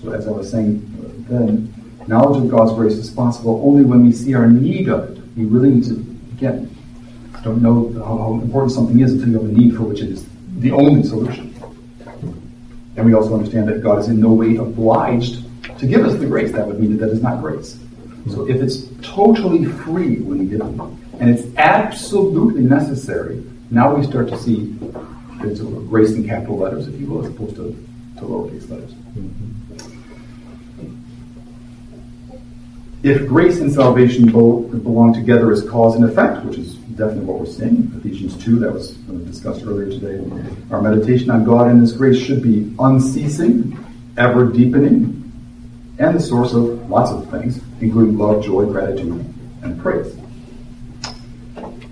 [0.00, 1.74] So, as I was saying uh, then,
[2.06, 5.24] knowledge of God's grace is possible only when we see our need of it.
[5.36, 5.94] We really need to,
[6.34, 6.72] again,
[7.42, 10.10] don't know how, how important something is until you have a need for which it
[10.10, 10.24] is
[10.58, 11.52] the only solution.
[12.96, 15.42] And we also understand that God is in no way obliged
[15.80, 16.52] to give us the grace.
[16.52, 17.76] That would mean that that is not grace.
[18.30, 20.78] So if it's totally free when given,
[21.20, 24.76] and it's absolutely necessary, now we start to see
[25.42, 27.76] it's grace in capital letters, if you will, as opposed to,
[28.16, 28.92] to lowercase letters.
[33.02, 37.40] If grace and salvation both belong together as cause and effect, which is definitely what
[37.40, 40.22] we're seeing, Ephesians 2, that was uh, discussed earlier today,
[40.70, 43.78] our meditation on God and His grace should be unceasing,
[44.18, 45.16] ever deepening,
[45.98, 49.24] and the source of lots of things, including love, joy, gratitude,
[49.62, 50.19] and praise.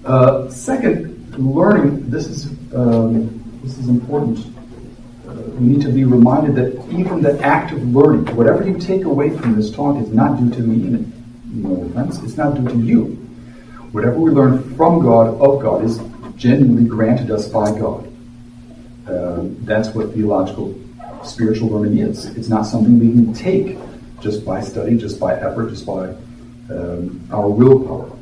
[0.09, 2.09] Uh, second, learning.
[2.09, 4.39] This is um, this is important.
[5.29, 9.05] Uh, we need to be reminded that even the act of learning, whatever you take
[9.05, 11.05] away from this talk, is not due to me.
[11.45, 13.17] No offense, it's not due to you.
[13.93, 16.01] Whatever we learn from God of God is
[16.37, 18.11] genuinely granted us by God.
[19.07, 20.75] Uh, that's what theological
[21.23, 22.25] spiritual learning is.
[22.35, 23.77] It's not something we can take
[24.21, 26.15] just by study, just by effort, just by
[26.71, 28.18] um, our willpower.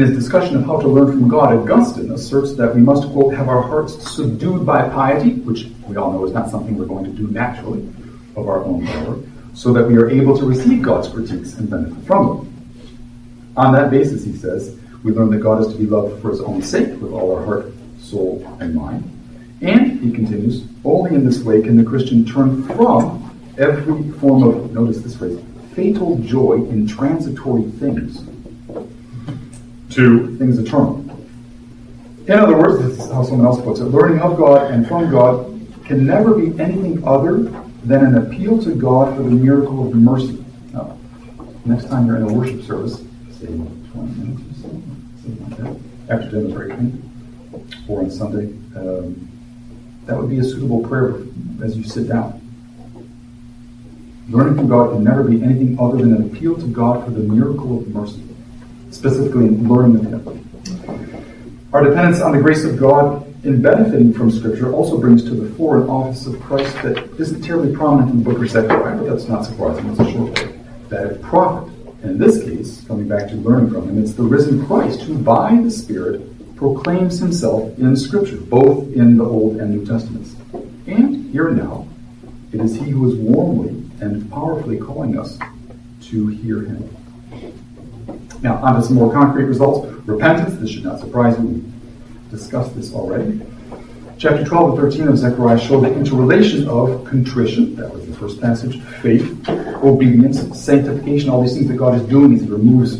[0.00, 3.34] In his discussion of how to learn from God, Augustine asserts that we must, quote,
[3.34, 7.04] have our hearts subdued by piety, which we all know is not something we're going
[7.04, 7.86] to do naturally
[8.34, 9.18] of our own power,
[9.52, 13.52] so that we are able to receive God's critiques and benefit from them.
[13.58, 14.74] On that basis, he says,
[15.04, 17.44] we learn that God is to be loved for his own sake with all our
[17.44, 17.66] heart,
[17.98, 19.04] soul, and mind.
[19.60, 24.72] And, he continues, only in this way can the Christian turn from every form of,
[24.72, 25.38] notice this phrase,
[25.74, 28.24] fatal joy in transitory things
[29.90, 30.98] to things eternal.
[32.26, 35.10] In other words, this is how someone else puts it learning of God and from
[35.10, 35.46] God
[35.84, 37.38] can never be anything other
[37.84, 40.44] than an appeal to God for the miracle of mercy.
[40.72, 40.96] Now,
[41.64, 43.00] next time you're in a worship service,
[43.32, 44.68] say 20 minutes or so,
[45.22, 45.56] something like
[46.08, 46.94] that, after dinner break,
[47.88, 49.28] or on Sunday, um,
[50.06, 51.16] that would be a suitable prayer
[51.62, 52.40] as you sit down.
[54.28, 57.20] Learning from God can never be anything other than an appeal to God for the
[57.20, 58.22] miracle of mercy,
[58.90, 60.26] specifically in learning of.
[61.72, 65.54] Our dependence on the grace of God in benefiting from Scripture also brings to the
[65.54, 69.08] fore an office of Christ that isn't terribly prominent in the book of Zechariah, but
[69.08, 69.88] that's not surprising.
[69.90, 70.52] It's a short book.
[70.88, 71.72] That of prophet.
[72.02, 75.18] And in this case, coming back to learning from him, it's the risen Christ who,
[75.18, 80.34] by the Spirit, proclaims himself in Scripture, both in the Old and New Testaments.
[80.86, 81.86] And here and now,
[82.52, 83.70] it is he who is warmly
[84.00, 85.38] and powerfully calling us
[86.02, 86.96] to hear him.
[88.42, 89.86] Now, on to some more concrete results.
[90.06, 91.44] Repentance, this should not surprise you.
[91.44, 91.62] We
[92.30, 93.40] discussed this already.
[94.18, 98.40] Chapter 12 and 13 of Zechariah show the interrelation of contrition, that was the first
[98.40, 99.48] passage, faith,
[99.82, 102.96] obedience, sanctification, all these things that God is doing as He removes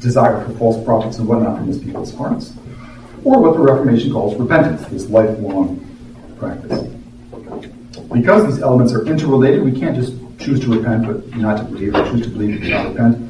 [0.00, 2.52] desire for false prophets and whatnot from His people's hearts.
[3.24, 5.84] Or what the Reformation calls repentance, this lifelong
[6.38, 6.88] practice.
[8.12, 11.94] Because these elements are interrelated, we can't just choose to repent but not to believe,
[11.94, 13.27] or choose to believe but not repent.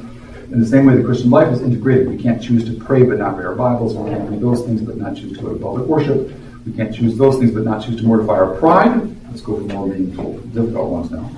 [0.51, 2.09] In the same way, the Christian life is integrated.
[2.09, 3.93] We can't choose to pray but not read our Bibles.
[3.93, 6.31] We can't do those things but not choose to go to public worship.
[6.65, 9.27] We can't choose those things but not choose to mortify our pride.
[9.27, 11.29] Let's go for more meaningful, difficult ones now.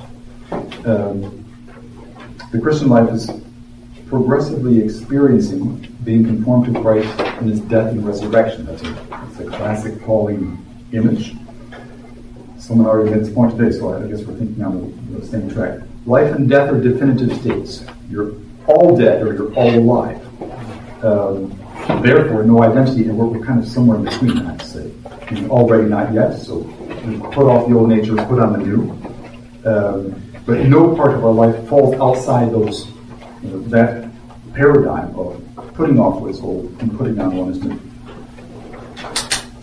[0.86, 1.46] Um,
[2.54, 3.30] the Christian life is
[4.08, 8.66] progressively experiencing being conformed to Christ in his death and resurrection.
[8.66, 10.58] That's a, that's a classic Pauline
[10.94, 11.36] image.
[12.58, 15.50] Someone already made this point today, so I guess we're thinking on the, the same
[15.50, 15.82] track.
[16.06, 17.84] Life and death are definitive states.
[18.10, 18.34] You're
[18.68, 20.18] all dead or you're all alive.
[21.04, 21.58] Um,
[22.02, 24.92] therefore, no identity, and we're, we're, kind of somewhere in between, I'd say.
[25.50, 26.58] already not yet, so
[27.06, 28.92] we put off the old nature, put on the new.
[29.66, 32.88] Um, but no part of our life falls outside those
[33.44, 34.10] you know, that
[34.54, 35.44] paradigm of
[35.74, 37.80] putting off what is old and putting on what is new.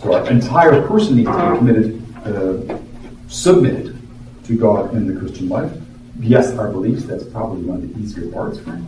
[0.01, 2.79] So our entire person needs to be committed, uh,
[3.27, 3.97] submitted
[4.45, 5.71] to God in the Christian life.
[6.19, 8.81] Yes, our beliefs, that's probably one of the easier parts, right?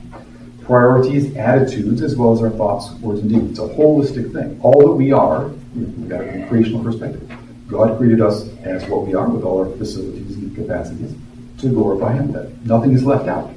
[0.63, 3.51] Priorities, attitudes, as well as our thoughts, words, and deeds.
[3.51, 4.59] It's a holistic thing.
[4.61, 7.31] All that we are, we've got a creational perspective.
[7.69, 11.15] God created us as what we are with all our facilities and capacities
[11.59, 12.33] to glorify Him.
[12.33, 13.49] That nothing is left out.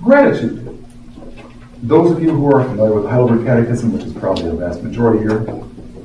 [0.00, 0.82] Gratitude.
[1.82, 5.18] Those of you who are familiar with Heidelberg Catechism, which is probably the vast majority
[5.18, 5.46] here,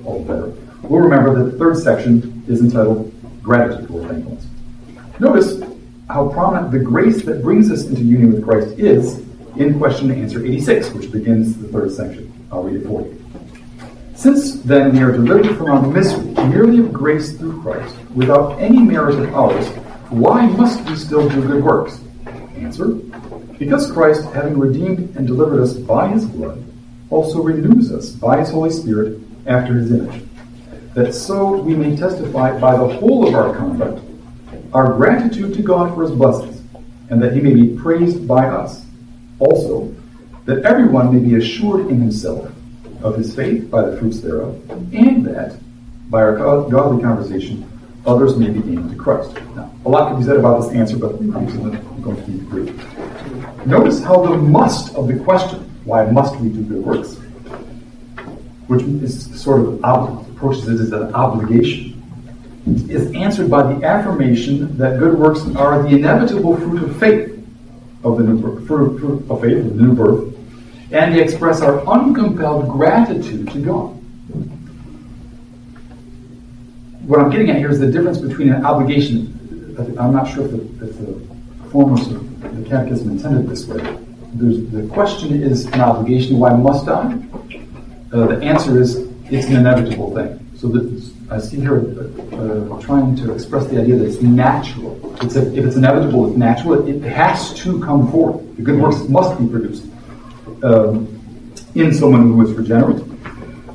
[0.04, 4.49] all better, will remember that the third section is entitled Gratitude or Thankfulness.
[5.20, 5.62] Notice
[6.10, 9.20] how prominent the grace that brings us into union with Christ is
[9.58, 12.32] in question and answer 86, which begins the third section.
[12.50, 13.22] I'll read it for you.
[14.16, 18.80] Since then we are delivered from our misery merely of grace through Christ, without any
[18.80, 19.68] merit of ours,
[20.10, 22.00] why must we still do good works?
[22.56, 22.88] Answer
[23.58, 26.64] Because Christ, having redeemed and delivered us by his blood,
[27.10, 30.24] also renews us by his Holy Spirit after his image,
[30.94, 34.02] that so we may testify by the whole of our conduct
[34.74, 36.62] our gratitude to God for his blessings,
[37.10, 38.86] and that he may be praised by us.
[39.40, 39.94] Also,
[40.46, 42.52] that everyone may be assured in himself
[43.02, 45.58] of his faith by the fruits thereof, and that,
[46.10, 47.66] by our godly conversation,
[48.06, 49.34] others may be gained to Christ.
[49.56, 51.32] Now, a lot can be said about this answer, but I'm
[52.02, 53.66] going to it brief.
[53.66, 57.18] Notice how the must of the question, why must we do good works,
[58.68, 59.80] which is sort of
[60.30, 61.99] approaches it as an obligation,
[62.90, 67.46] is answered by the affirmation that good works are the inevitable fruit of faith,
[68.04, 70.36] of the new birth, fruit, fruit of faith, of the new birth,
[70.92, 73.96] and they express our uncompelled gratitude to God.
[77.06, 79.36] What I'm getting at here is the difference between an obligation.
[80.00, 83.82] I'm not sure if the, if the formers of the catechism intended this way.
[84.34, 86.38] There's, the question is an obligation.
[86.38, 87.18] Why must I?
[88.12, 90.40] Uh, the answer is it's an inevitable thing.
[90.56, 90.80] So the,
[91.32, 95.16] I see here uh, uh, trying to express the idea that it's natural.
[95.22, 96.88] It's a, if it's inevitable, it's natural.
[96.88, 98.56] It, it, has to come forth.
[98.56, 99.86] The good works must be produced
[100.64, 101.08] um,
[101.76, 103.04] in someone who is regenerate.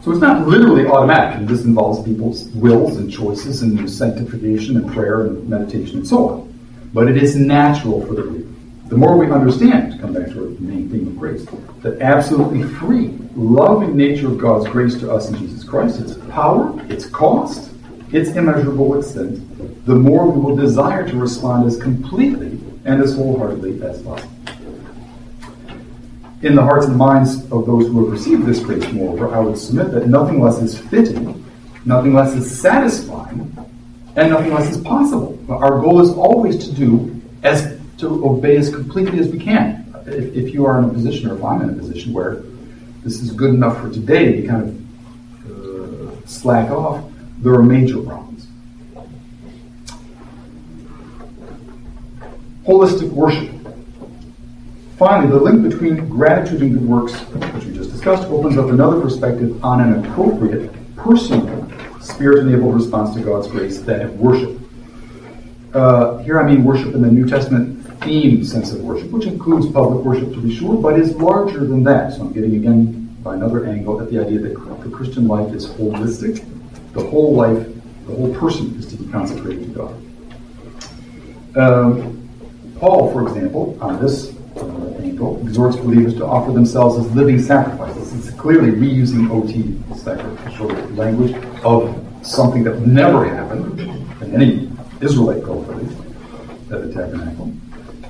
[0.03, 1.39] So it's not literally automatic.
[1.39, 6.29] And this involves people's wills and choices and sanctification and prayer and meditation and so
[6.29, 6.59] on.
[6.93, 8.54] But it is natural for the believer.
[8.87, 11.47] The more we understand, to come back to our main theme of grace,
[11.81, 16.79] the absolutely free, loving nature of God's grace to us in Jesus Christ, its power,
[16.91, 17.73] its cost,
[18.13, 23.83] its immeasurable extent, the more we will desire to respond as completely and as wholeheartedly
[23.83, 24.31] as possible.
[26.43, 29.57] In the hearts and minds of those who have received this grace, moreover, I would
[29.57, 31.43] submit that nothing less is fitting,
[31.87, 33.57] nothing less is satisfying,
[34.15, 35.39] and nothing less is possible.
[35.49, 37.74] Our goal is always to do as
[38.05, 39.81] to obey as completely as we can.
[40.07, 42.43] If, if you are in a position, or if I'm in a position where
[43.03, 44.63] this is good enough for today, you kind
[45.47, 47.05] of uh, slack off,
[47.39, 48.47] there are major problems.
[52.67, 53.51] Holistic worship.
[54.99, 57.15] Finally, the link between gratitude and good works,
[57.55, 63.15] which we just discussed, opens up another perspective on an appropriate, personal, spirit enabled response
[63.15, 64.61] to God's grace, that worship.
[65.73, 69.71] Uh, here I mean worship in the New Testament theme sense of worship, which includes
[69.71, 72.13] public worship to be sure, but is larger than that.
[72.13, 75.67] So I'm getting again by another angle at the idea that the Christian life is
[75.67, 76.45] holistic.
[76.93, 77.67] The whole life,
[78.07, 79.95] the whole person is to be consecrated to God.
[81.57, 82.29] Um,
[82.79, 88.15] Paul, for example, on this uh, angle, exhorts believers to offer themselves as living sacrifices.
[88.15, 91.35] It's clearly reusing OT, sacrificial language,
[91.65, 94.71] of something that never happened in any
[95.01, 95.75] Israelite culture,
[96.73, 97.53] at the tabernacle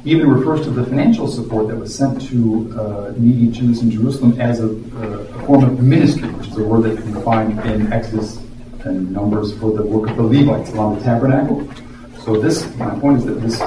[0.05, 4.39] even refers to the financial support that was sent to uh, needy Jews in Jerusalem
[4.39, 7.59] as a, uh, a, form of ministry, which is a word that you can find
[7.61, 8.37] in Exodus
[8.85, 11.67] and Numbers for the work of the Levites around the tabernacle.
[12.23, 13.61] So this, my point is that this,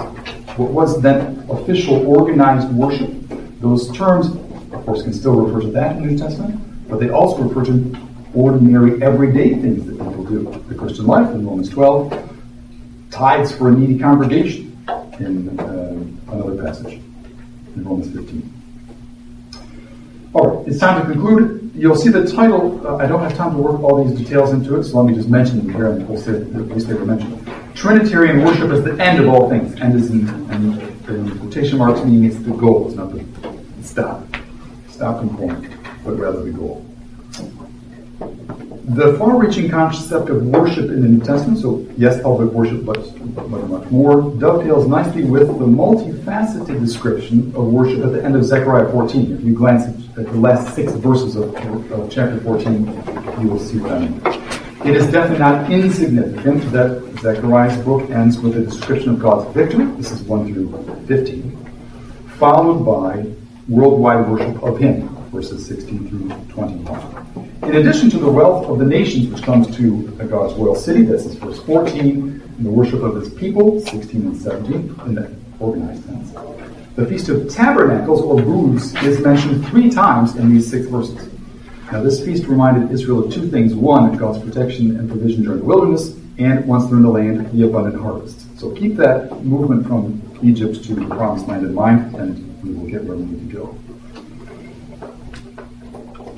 [0.57, 3.11] what was then official organized worship,
[3.59, 7.09] those terms, of course, can still refer to that in the New Testament, but they
[7.09, 7.97] also refer to
[8.35, 10.63] ordinary, everyday things that people do.
[10.67, 12.29] The Christian life in Romans 12,
[13.09, 14.77] tithes for a needy congregation
[15.19, 16.93] in uh, another passage
[17.75, 18.53] in Romans 15.
[20.33, 21.71] All right, it's time to conclude.
[21.73, 22.85] You'll see the title.
[22.85, 25.15] Uh, I don't have time to work all these details into it, so let me
[25.15, 27.49] just mention them here, and we'll say at least they were mentioned.
[27.75, 29.79] Trinitarian worship is the end of all things.
[29.79, 32.87] End is in, in, in quotation marks, meaning it's the goal.
[32.87, 33.23] It's not the
[33.83, 34.23] stop,
[34.89, 35.71] stop point,
[36.03, 36.86] but rather the goal.
[38.87, 43.03] The far-reaching concept of worship in the New Testament, so yes, public worship, but,
[43.35, 48.45] but much more, dovetails nicely with the multifaceted description of worship at the end of
[48.45, 49.33] Zechariah 14.
[49.33, 49.83] If you glance
[50.17, 51.53] at the last six verses of,
[51.91, 52.85] of chapter 14,
[53.41, 54.21] you will see what I mean.
[54.85, 59.83] It is definitely not insignificant that Zechariah's book ends with a description of God's victory.
[59.97, 61.57] This is 1 through 15,
[62.37, 63.25] followed by
[63.67, 67.46] worldwide worship of Him, verses 16 through 21.
[67.63, 71.25] In addition to the wealth of the nations which comes to God's royal city, this
[71.25, 74.73] is verse 14, and the worship of his people, 16 and 17,
[75.05, 76.31] in the organized sense.
[76.95, 81.29] The Feast of Tabernacles, or Booths, is mentioned three times in these six verses.
[81.91, 83.73] Now, this feast reminded Israel of two things.
[83.73, 87.65] One, God's protection and provision during the wilderness, and once they're in the land, the
[87.65, 88.59] abundant harvest.
[88.59, 92.87] So keep that movement from Egypt to the promised land in mind, and we will
[92.87, 93.86] get where we need to go.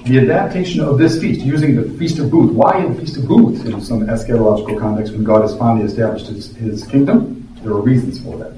[0.10, 2.51] The adaptation of this feast, using the Feast of Booths.
[2.51, 6.55] Why the Feast of Booths in some eschatological context when God has finally established his,
[6.55, 7.47] his kingdom?
[7.62, 8.53] There are reasons for that.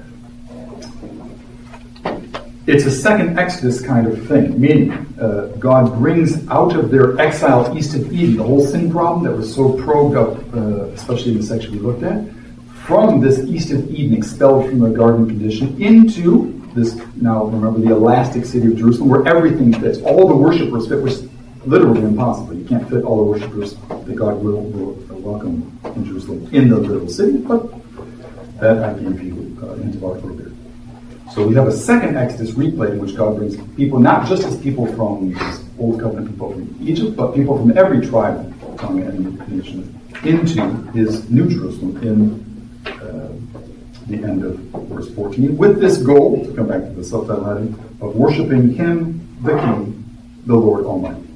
[2.66, 7.76] It's a second Exodus kind of thing, meaning uh, God brings out of their exile
[7.76, 11.36] east of Eden the whole sin problem that was so probed up, uh, especially in
[11.36, 12.24] the section we looked at,
[12.86, 17.92] from this east of Eden, expelled from the garden condition, into this now remember the
[17.94, 21.18] elastic city of Jerusalem, where everything fits, all the worshipers fit, which
[21.66, 22.54] literally impossible.
[22.54, 26.76] You can't fit all the worshippers that God will, will welcome in Jerusalem in the
[26.76, 27.70] little city, but
[28.60, 29.32] that I gave you
[29.82, 30.52] into our earlier.
[31.32, 34.56] So we have a second Exodus replay in which God brings people, not just as
[34.60, 39.48] people from his old covenant people from Egypt, but people from every tribe, tongue, and
[39.48, 43.32] nation into his new Jerusalem in uh,
[44.08, 44.58] the end of
[44.88, 49.26] verse 14, with this goal, to come back to the subtitle heading, of worshiping him,
[49.42, 50.04] the King,
[50.46, 51.31] the Lord Almighty.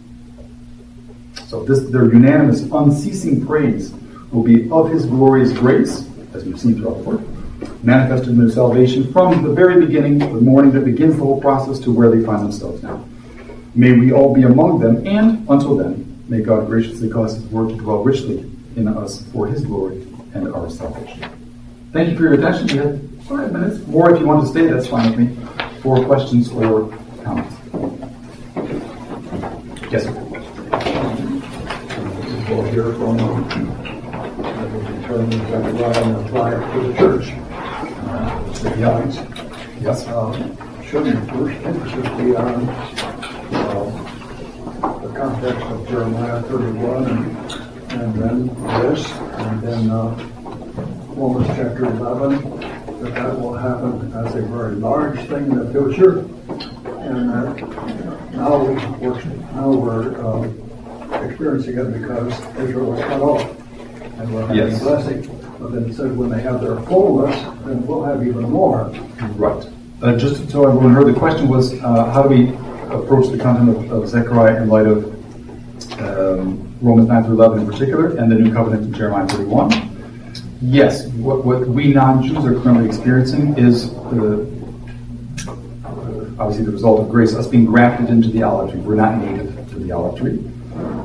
[1.47, 3.93] So this, their unanimous, unceasing praise
[4.33, 8.51] will be of His glorious grace, as we've seen throughout the book, manifested in their
[8.51, 12.25] salvation from the very beginning, the mourning that begins the whole process, to where they
[12.25, 13.05] find themselves now.
[13.77, 17.69] May we all be among them, and until then, may God graciously cause His word
[17.69, 18.39] to dwell richly
[18.75, 20.03] in us for His glory
[20.35, 21.31] and our salvation.
[21.93, 22.67] Thank you for your attention.
[22.91, 23.87] We five minutes.
[23.87, 26.89] More if you want to stay, that's fine with me, for questions or
[27.23, 27.55] comments.
[29.93, 30.26] Yes, sir
[32.77, 33.49] will hear from them
[34.43, 37.27] that will determine Zechariah and apply it to the church.
[37.31, 39.17] Uh, the points.
[39.81, 40.07] Yes.
[40.07, 40.33] Uh,
[40.83, 42.69] should the first emphasis be on
[43.55, 43.85] uh,
[45.03, 48.47] the context of Jeremiah 31 and, and then
[48.81, 50.15] this, and then uh,
[51.15, 52.61] Romans chapter 11,
[53.01, 56.19] that that will happen as a very large thing in the future,
[57.01, 57.57] and that
[58.33, 60.66] now we're, now we're, um,
[61.29, 63.43] experiencing it because Israel was cut off.
[64.19, 64.83] And we're having Yes.
[64.83, 65.31] blessing.
[65.59, 68.91] But then it said when they have their fullness, then we'll have even more.
[69.37, 69.69] Right.
[70.03, 72.49] Uh, just so everyone heard, the question was, uh, how do we
[72.95, 75.05] approach the content of, of Zechariah in light of
[76.01, 79.73] um, Romans 9 through 11 in particular, and the New Covenant in Jeremiah 31?
[80.61, 84.45] Yes, what, what we non-Jews are currently experiencing is uh,
[86.39, 88.81] obviously the result of grace, us being grafted into the olive tree.
[88.81, 90.39] We're not native to the olive tree.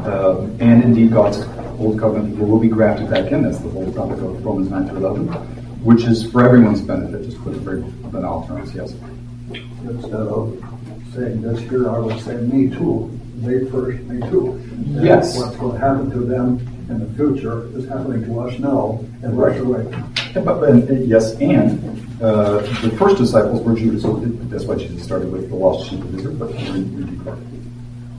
[0.06, 1.40] Uh, and indeed, God's
[1.80, 3.44] old covenant will be grafted back in.
[3.44, 5.28] That's the whole topic of Romans 9 through 11,
[5.84, 8.94] which is for everyone's benefit, just put it very banal terms, yes.
[9.84, 10.64] Instead of
[11.14, 13.20] saying this here, I would say me too.
[13.38, 14.52] They first, me too.
[14.54, 15.38] And Yes.
[15.38, 19.38] What's going to happen to them in the future is happening to us now and
[19.38, 19.86] right away.
[20.36, 21.80] Yeah, But, uh, yes, and
[22.22, 26.00] uh, the first disciples were Jews, so that's why Jesus started with the lost sheep
[26.02, 27.20] of Israel, but we- we.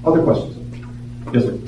[0.05, 0.59] Other questions?
[1.33, 1.59] Yes, sir.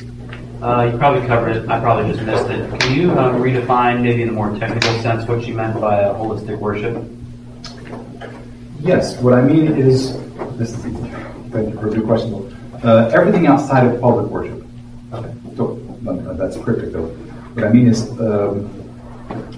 [0.61, 1.69] Uh, you probably covered it.
[1.71, 2.81] I probably just missed it.
[2.81, 6.15] Can you uh, redefine, maybe in a more technical sense, what you meant by a
[6.15, 7.03] holistic worship?
[8.81, 10.12] Yes, what I mean is,
[10.59, 10.83] this is.
[11.51, 12.55] Thank you for a good question.
[12.83, 14.67] Uh, everything outside of public worship.
[15.12, 15.33] Okay.
[15.57, 17.07] So, that's cryptic though.
[17.55, 18.69] What I mean is, um,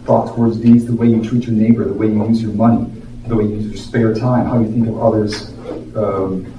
[0.05, 2.93] thoughts, words, deeds, the way you treat your neighbor, the way you use your money,
[3.27, 5.51] the way you use your spare time, how you think of others.
[5.97, 6.53] Um,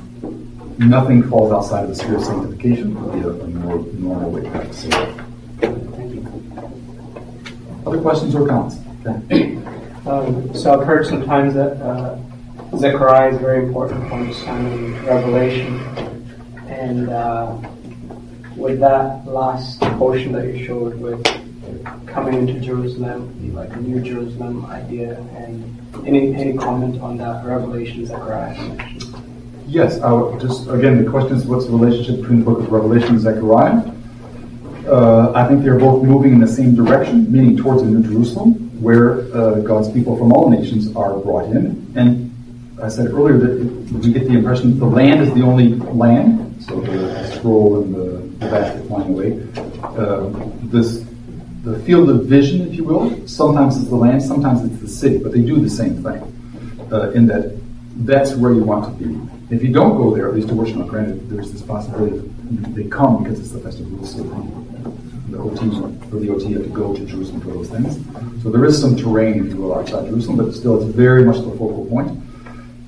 [0.79, 4.41] nothing falls outside of the sphere of sanctification would be a, a more normal way
[4.41, 5.19] to say it.
[7.85, 8.77] Other questions or comments?
[9.05, 9.53] Okay.
[10.07, 12.17] Um, so I've heard sometimes that uh,
[12.77, 15.81] Zechariah is very important for understanding Revelation,
[16.69, 17.57] and uh,
[18.55, 21.21] with that last portion that you showed with
[22.05, 28.05] coming into Jerusalem, like a New Jerusalem idea, and any any comment on that Revelation
[28.05, 28.55] Zechariah?
[29.67, 33.09] Yes, would just, again, the question is what's the relationship between the book of Revelation
[33.09, 33.91] and Zechariah?
[34.87, 38.53] Uh, I think they're both moving in the same direction, meaning towards a New Jerusalem,
[38.81, 41.91] where uh, God's people from all nations are brought in.
[41.95, 42.31] And
[42.81, 46.79] I said earlier that we get the impression the land is the only land, so
[46.79, 49.31] the scroll and the, the basket flying away.
[49.97, 51.03] Um, this,
[51.63, 55.17] the field of vision, if you will, sometimes it's the land, sometimes it's the city,
[55.17, 57.59] but they do the same thing uh, in that
[58.05, 59.55] that's where you want to be.
[59.55, 62.75] If you don't go there, at least to worship, now granted, there's this possibility of
[62.75, 64.23] they come because it's the festival, so
[65.29, 65.67] the OT
[66.15, 67.97] or the OT have to go to Jerusalem for those things.
[68.41, 71.37] So there is some terrain, if you will, outside Jerusalem, but still it's very much
[71.37, 72.09] the focal point.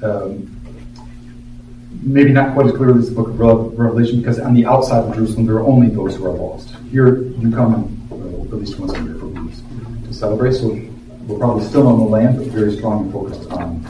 [0.01, 0.55] Um,
[2.01, 5.13] maybe not quite as clearly as the book of Revelation, because on the outside of
[5.13, 6.73] Jerusalem, there are only those who are lost.
[6.91, 9.61] Here, you come uh, at least once a year for weeks
[10.07, 10.53] to celebrate.
[10.53, 10.69] So
[11.27, 13.83] we're probably still on the land, but very strongly focused on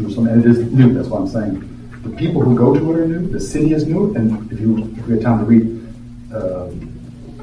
[0.00, 0.28] Jerusalem.
[0.28, 1.70] And it is new, that's what I'm saying
[2.02, 4.78] the people who go to it are new, the city is new, and if you
[4.96, 5.66] if we had time to read,
[6.34, 6.86] um,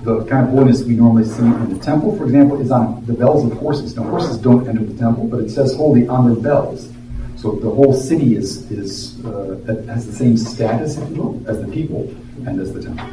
[0.04, 3.14] the kind of holiness we normally see in the temple, for example, is on the
[3.14, 3.96] bells of horses.
[3.96, 6.90] Now, horses don't enter the temple, but it says holy on their bells.
[7.36, 11.62] So the whole city is is uh, has the same status, if you will, as
[11.62, 12.10] the people
[12.48, 13.08] and as the temple.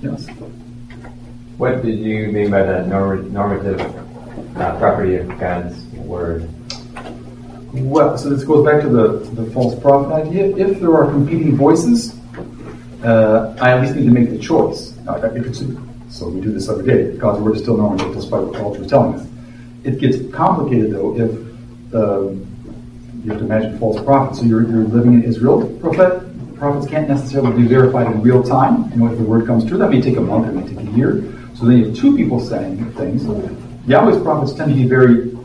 [0.00, 0.28] Yes.
[1.56, 3.80] What did you mean by the normative
[4.56, 6.48] uh, property of God's word?
[7.72, 9.08] Well, so this goes back to the,
[9.40, 10.56] the false prophet idea.
[10.56, 12.18] If there are competing voices,
[13.04, 14.96] uh, I at least need to make the choice.
[15.04, 15.20] Now,
[16.08, 17.16] so we do this every day.
[17.16, 19.26] God's word is still normative despite what culture is telling us.
[19.84, 21.30] It gets complicated though if
[21.94, 22.46] um,
[23.22, 24.40] you have to imagine false prophets.
[24.40, 25.68] So you're, you're living in Israel.
[25.80, 28.90] Prophet, prophets can't necessarily be verified in real time.
[28.92, 30.86] You know, if the word comes true, that may take a month, it may take
[30.86, 31.22] a year.
[31.54, 33.24] So then you have two people saying things.
[33.86, 35.36] Yahweh's prophets tend to be very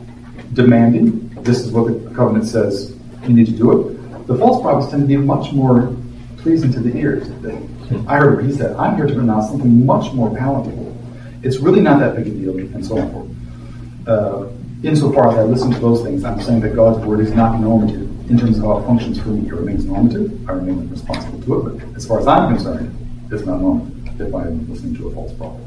[0.54, 1.28] demanding.
[1.42, 4.26] This is what the covenant says you need to do it.
[4.26, 5.94] The false prophets tend to be much more
[6.38, 7.28] pleasing to the ears.
[8.06, 8.76] I heard what he said.
[8.76, 10.96] I'm here to pronounce something much more palatable.
[11.42, 13.36] It's really not that big a deal, and so on.
[14.06, 14.48] Uh,
[14.82, 18.08] insofar as I listen to those things, I'm saying that God's word is not normative
[18.30, 19.46] in terms of how it functions for me.
[19.46, 20.48] It remains normative.
[20.48, 21.78] I remain responsible to it.
[21.78, 22.96] But as far as I'm concerned,
[23.30, 25.64] it's not normative if I'm listening to a false prophet.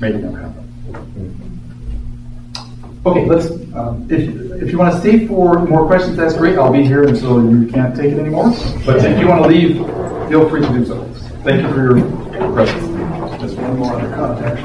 [0.00, 1.55] Maybe never happen.
[3.06, 3.46] Okay, let's.
[3.76, 4.28] Um, if
[4.60, 6.58] if you want to stay for more questions, that's great.
[6.58, 8.50] I'll be here until you can't take it anymore.
[8.84, 9.76] But if you want to leave,
[10.28, 11.04] feel free to do so.
[11.44, 13.40] Thank you for your presence.
[13.40, 14.64] Just one more other context